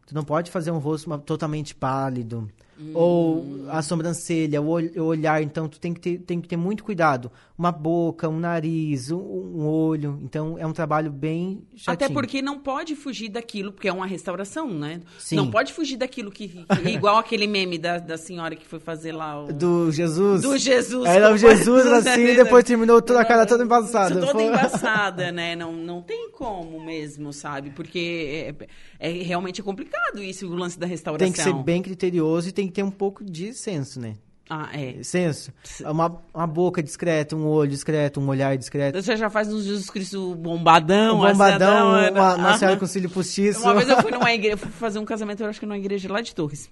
Tu 0.06 0.14
não 0.14 0.24
pode 0.24 0.50
fazer 0.50 0.70
um 0.70 0.78
rosto 0.78 1.18
totalmente 1.18 1.74
pálido. 1.74 2.48
Hum. 2.82 2.90
Ou 2.94 3.66
a 3.68 3.80
sobrancelha, 3.82 4.60
o 4.60 5.04
olhar. 5.04 5.42
Então, 5.42 5.68
tu 5.68 5.78
tem 5.78 5.94
que, 5.94 6.00
ter, 6.00 6.18
tem 6.18 6.40
que 6.40 6.48
ter 6.48 6.56
muito 6.56 6.82
cuidado. 6.82 7.30
Uma 7.56 7.70
boca, 7.70 8.28
um 8.28 8.38
nariz, 8.38 9.10
um, 9.10 9.18
um 9.18 9.66
olho. 9.66 10.18
Então, 10.22 10.58
é 10.58 10.66
um 10.66 10.72
trabalho 10.72 11.10
bem 11.12 11.62
chatinho. 11.76 11.94
Até 11.94 12.08
porque 12.08 12.42
não 12.42 12.58
pode 12.58 12.96
fugir 12.96 13.28
daquilo, 13.28 13.72
porque 13.72 13.88
é 13.88 13.92
uma 13.92 14.06
restauração, 14.06 14.68
né? 14.68 15.00
Sim. 15.18 15.36
Não 15.36 15.50
pode 15.50 15.72
fugir 15.72 15.96
daquilo 15.96 16.30
que... 16.30 16.48
que 16.48 16.88
igual 16.88 17.18
aquele 17.18 17.46
meme 17.46 17.78
da, 17.78 17.98
da 17.98 18.18
senhora 18.18 18.56
que 18.56 18.66
foi 18.66 18.80
fazer 18.80 19.12
lá 19.12 19.44
o... 19.44 19.52
Do 19.52 19.92
Jesus? 19.92 20.42
Do 20.42 20.58
Jesus. 20.58 21.06
Era 21.06 21.32
o 21.32 21.36
Jesus 21.38 21.86
assim, 21.86 22.24
e 22.24 22.36
depois 22.36 22.64
terminou 22.64 23.00
toda 23.00 23.20
a 23.20 23.24
cara 23.24 23.46
toda 23.46 23.62
embaçada. 23.62 24.14
Toda 24.14 24.32
foi... 24.32 24.44
embaçada, 24.44 25.30
né? 25.30 25.54
Não, 25.62 25.72
não 25.72 26.02
tem 26.02 26.30
como 26.30 26.82
mesmo, 26.84 27.32
sabe? 27.32 27.70
Porque 27.70 28.54
é, 28.98 29.10
é 29.10 29.22
realmente 29.22 29.62
complicado 29.62 30.22
isso, 30.22 30.46
o 30.48 30.54
lance 30.54 30.78
da 30.78 30.86
restauração. 30.86 31.24
Tem 31.24 31.32
que 31.32 31.42
ser 31.42 31.54
bem 31.62 31.82
criterioso 31.82 32.48
e 32.48 32.52
tem 32.52 32.68
que 32.72 32.76
ter 32.76 32.82
um 32.82 32.90
pouco 32.90 33.24
de 33.24 33.52
senso, 33.52 34.00
né? 34.00 34.14
Ah, 34.48 34.68
é. 34.72 35.02
Senso. 35.02 35.52
Uma, 35.80 36.20
uma 36.34 36.46
boca 36.46 36.82
discreta, 36.82 37.34
um 37.34 37.46
olho 37.46 37.70
discreto, 37.70 38.20
um 38.20 38.28
olhar 38.28 38.56
discreto. 38.58 39.00
Você 39.00 39.16
já 39.16 39.30
faz 39.30 39.52
um 39.52 39.60
Jesus 39.60 39.88
Cristo 39.88 40.34
bombadão, 40.34 41.16
um 41.16 41.26
bombadão, 41.26 42.10
uma, 42.12 42.34
uma 42.34 42.58
senhora 42.58 42.76
com 42.76 42.86
cílio 42.86 43.08
postiço. 43.08 43.62
Uma 43.62 43.74
vez 43.74 43.88
eu 43.88 44.02
fui 44.02 44.10
numa 44.10 44.32
igreja, 44.34 44.56
fui 44.56 44.70
fazer 44.70 44.98
um 44.98 45.04
casamento, 45.04 45.42
eu 45.42 45.48
acho 45.48 45.60
que 45.60 45.64
numa 45.64 45.78
igreja 45.78 46.12
lá 46.12 46.20
de 46.20 46.34
Torres. 46.34 46.70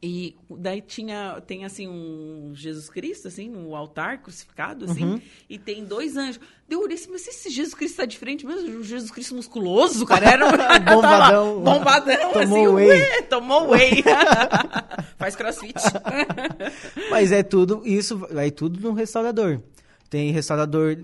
E 0.00 0.36
daí 0.48 0.80
tinha, 0.80 1.42
tem 1.44 1.64
assim 1.64 1.88
um 1.88 2.52
Jesus 2.54 2.88
Cristo, 2.88 3.26
assim, 3.26 3.48
no 3.48 3.74
altar 3.74 4.22
crucificado, 4.22 4.84
assim, 4.84 5.04
uhum. 5.04 5.20
e 5.50 5.58
tem 5.58 5.84
dois 5.84 6.16
anjos. 6.16 6.40
Deu 6.68 6.80
olhei 6.82 6.94
assim, 6.94 7.10
mas 7.10 7.26
esse 7.26 7.50
Jesus 7.50 7.74
Cristo 7.74 7.96
tá 7.96 8.04
diferente 8.04 8.46
mesmo? 8.46 8.78
O 8.78 8.84
Jesus 8.84 9.10
Cristo 9.10 9.34
musculoso, 9.34 10.06
cara, 10.06 10.30
era 10.30 10.46
um 10.46 10.50
bombadão. 10.94 11.60
bombadão, 11.64 12.32
tomou 12.32 12.42
assim, 12.42 12.68
whey. 12.68 13.22
Tomou 13.28 13.70
whey. 13.70 14.04
Faz 15.18 15.34
crossfit. 15.34 15.74
mas 17.10 17.32
é 17.32 17.42
tudo, 17.42 17.82
isso, 17.84 18.26
é 18.30 18.50
tudo 18.50 18.80
num 18.80 18.94
restaurador. 18.94 19.60
Tem 20.08 20.30
restaurador, 20.30 20.96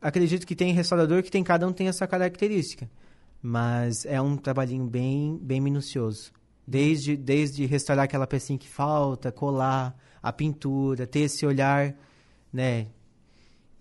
acredito 0.00 0.46
que 0.46 0.56
tem 0.56 0.72
restaurador 0.72 1.22
que 1.22 1.30
tem, 1.30 1.44
cada 1.44 1.68
um 1.68 1.72
tem 1.72 1.86
essa 1.86 2.06
característica. 2.06 2.90
Mas 3.42 4.06
é 4.06 4.20
um 4.20 4.36
trabalhinho 4.36 4.86
bem, 4.86 5.38
bem 5.40 5.60
minucioso. 5.60 6.32
Desde, 6.66 7.16
desde 7.16 7.66
restaurar 7.66 8.06
aquela 8.06 8.26
pecinha 8.26 8.58
que 8.58 8.68
falta, 8.68 9.30
colar 9.30 9.94
a 10.22 10.32
pintura, 10.32 11.06
ter 11.06 11.20
esse 11.20 11.44
olhar, 11.44 11.94
né? 12.52 12.86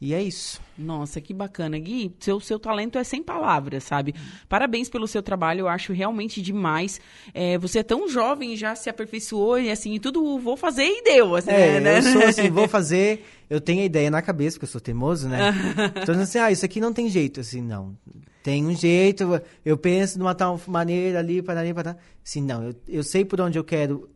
E 0.01 0.15
é 0.15 0.23
isso. 0.23 0.59
Nossa, 0.75 1.21
que 1.21 1.31
bacana. 1.31 1.77
Gui, 1.77 2.11
seu, 2.19 2.39
seu 2.39 2.59
talento 2.59 2.97
é 2.97 3.03
sem 3.03 3.21
palavras, 3.21 3.83
sabe? 3.83 4.15
Parabéns 4.49 4.89
pelo 4.89 5.07
seu 5.07 5.21
trabalho, 5.21 5.59
eu 5.59 5.67
acho 5.67 5.93
realmente 5.93 6.41
demais. 6.41 6.99
É, 7.35 7.55
você 7.59 7.79
é 7.79 7.83
tão 7.83 8.09
jovem, 8.09 8.55
já 8.55 8.73
se 8.73 8.89
aperfeiçoou 8.89 9.59
e 9.59 9.69
assim, 9.69 9.99
tudo 9.99 10.39
vou 10.39 10.57
fazer 10.57 10.85
e 10.85 11.03
deu. 11.03 11.35
Assim, 11.35 11.51
é, 11.51 11.79
né? 11.79 11.99
eu 11.99 12.01
sou 12.01 12.23
assim, 12.25 12.49
vou 12.49 12.67
fazer, 12.67 13.23
eu 13.47 13.61
tenho 13.61 13.83
a 13.83 13.85
ideia 13.85 14.09
na 14.09 14.23
cabeça, 14.23 14.55
porque 14.55 14.65
eu 14.65 14.71
sou 14.71 14.81
teimoso, 14.81 15.29
né? 15.29 15.53
então, 16.01 16.19
assim, 16.19 16.39
ah, 16.39 16.51
isso 16.51 16.65
aqui 16.65 16.81
não 16.81 16.91
tem 16.91 17.07
jeito, 17.07 17.39
assim, 17.39 17.61
não. 17.61 17.95
Tem 18.41 18.65
um 18.65 18.75
jeito, 18.75 19.39
eu 19.63 19.77
penso 19.77 20.15
de 20.15 20.23
uma 20.23 20.33
tal 20.33 20.59
maneira 20.65 21.19
ali, 21.19 21.43
para 21.43 21.59
ali, 21.59 21.75
para 21.75 21.95
Assim, 22.25 22.41
não, 22.41 22.63
eu, 22.63 22.75
eu 22.87 23.03
sei 23.03 23.23
por 23.23 23.39
onde 23.39 23.59
eu 23.59 23.63
quero 23.63 24.09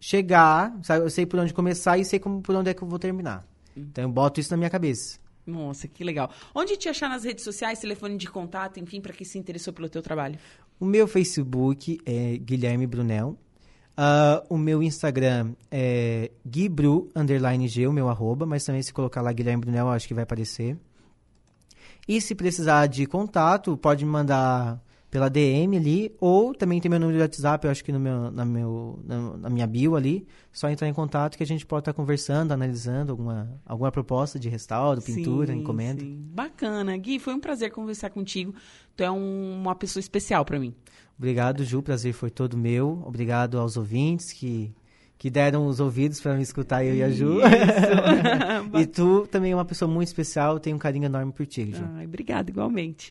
chegar, 0.00 0.74
sabe? 0.82 1.04
Eu 1.04 1.10
sei 1.10 1.26
por 1.26 1.38
onde 1.38 1.52
começar 1.52 1.98
e 1.98 2.06
sei 2.06 2.18
como, 2.18 2.40
por 2.40 2.54
onde 2.54 2.70
é 2.70 2.74
que 2.74 2.82
eu 2.82 2.88
vou 2.88 2.98
terminar. 2.98 3.46
Então, 3.76 4.04
eu 4.04 4.08
boto 4.08 4.40
isso 4.40 4.50
na 4.50 4.56
minha 4.56 4.70
cabeça. 4.70 5.25
Nossa, 5.46 5.86
que 5.86 6.02
legal. 6.02 6.30
Onde 6.54 6.76
te 6.76 6.88
achar 6.88 7.08
nas 7.08 7.22
redes 7.22 7.44
sociais, 7.44 7.78
telefone 7.78 8.16
de 8.16 8.28
contato, 8.28 8.80
enfim, 8.80 9.00
para 9.00 9.12
quem 9.12 9.24
se 9.24 9.38
interessou 9.38 9.72
pelo 9.72 9.88
teu 9.88 10.02
trabalho? 10.02 10.38
O 10.80 10.84
meu 10.84 11.06
Facebook 11.06 11.98
é 12.04 12.36
Guilherme 12.36 12.86
Brunel. 12.86 13.38
Uh, 13.98 14.54
o 14.54 14.58
meu 14.58 14.82
Instagram 14.82 15.54
é 15.70 16.30
guibru, 16.46 17.10
underline 17.16 17.66
G, 17.66 17.86
o 17.86 17.92
meu 17.92 18.10
arroba, 18.10 18.44
mas 18.44 18.64
também 18.64 18.82
se 18.82 18.92
colocar 18.92 19.22
lá 19.22 19.32
Guilherme 19.32 19.62
Brunel, 19.62 19.88
acho 19.88 20.06
que 20.06 20.12
vai 20.12 20.24
aparecer. 20.24 20.76
E 22.06 22.20
se 22.20 22.34
precisar 22.34 22.86
de 22.88 23.06
contato, 23.06 23.76
pode 23.76 24.04
me 24.04 24.10
mandar 24.10 24.82
pela 25.10 25.28
DM 25.28 25.76
ali, 25.76 26.14
ou 26.20 26.54
também 26.54 26.80
tem 26.80 26.90
meu 26.90 26.98
número 26.98 27.16
de 27.16 27.22
WhatsApp, 27.22 27.64
eu 27.64 27.70
acho 27.70 27.84
que 27.84 27.92
no 27.92 28.00
meu, 28.00 28.30
na, 28.30 28.44
meu, 28.44 28.98
na, 29.04 29.36
na 29.36 29.50
minha 29.50 29.66
bio 29.66 29.94
ali, 29.94 30.26
só 30.52 30.68
entrar 30.68 30.88
em 30.88 30.92
contato 30.92 31.36
que 31.36 31.42
a 31.42 31.46
gente 31.46 31.64
pode 31.64 31.82
estar 31.82 31.92
conversando, 31.92 32.52
analisando 32.52 33.12
alguma, 33.12 33.48
alguma 33.64 33.92
proposta 33.92 34.38
de 34.38 34.48
restauro, 34.48 35.00
pintura, 35.00 35.52
sim, 35.52 35.60
encomenda. 35.60 36.00
Sim. 36.00 36.28
Bacana. 36.32 36.96
Gui, 36.96 37.18
foi 37.18 37.34
um 37.34 37.40
prazer 37.40 37.70
conversar 37.70 38.10
contigo. 38.10 38.54
Tu 38.96 39.04
é 39.04 39.10
um, 39.10 39.60
uma 39.60 39.74
pessoa 39.74 40.00
especial 40.00 40.44
para 40.44 40.58
mim. 40.58 40.74
Obrigado, 41.16 41.64
Ju, 41.64 41.78
o 41.78 41.82
prazer 41.82 42.12
foi 42.12 42.30
todo 42.30 42.56
meu. 42.58 43.02
Obrigado 43.06 43.58
aos 43.58 43.76
ouvintes 43.76 44.32
que 44.32 44.74
que 45.18 45.30
deram 45.30 45.66
os 45.66 45.80
ouvidos 45.80 46.20
para 46.20 46.34
me 46.34 46.42
escutar 46.42 46.84
eu 46.84 46.94
e 46.94 47.02
a 47.02 47.10
Ju. 47.10 47.38
e 48.78 48.86
tu 48.86 49.26
também 49.30 49.52
é 49.52 49.54
uma 49.54 49.64
pessoa 49.64 49.90
muito 49.90 50.08
especial, 50.08 50.60
tenho 50.60 50.76
um 50.76 50.78
carinho 50.78 51.06
enorme 51.06 51.32
por 51.32 51.46
ti, 51.46 51.72
Ju. 51.72 51.84
Ai, 51.94 52.04
obrigada, 52.04 52.50
igualmente. 52.50 53.04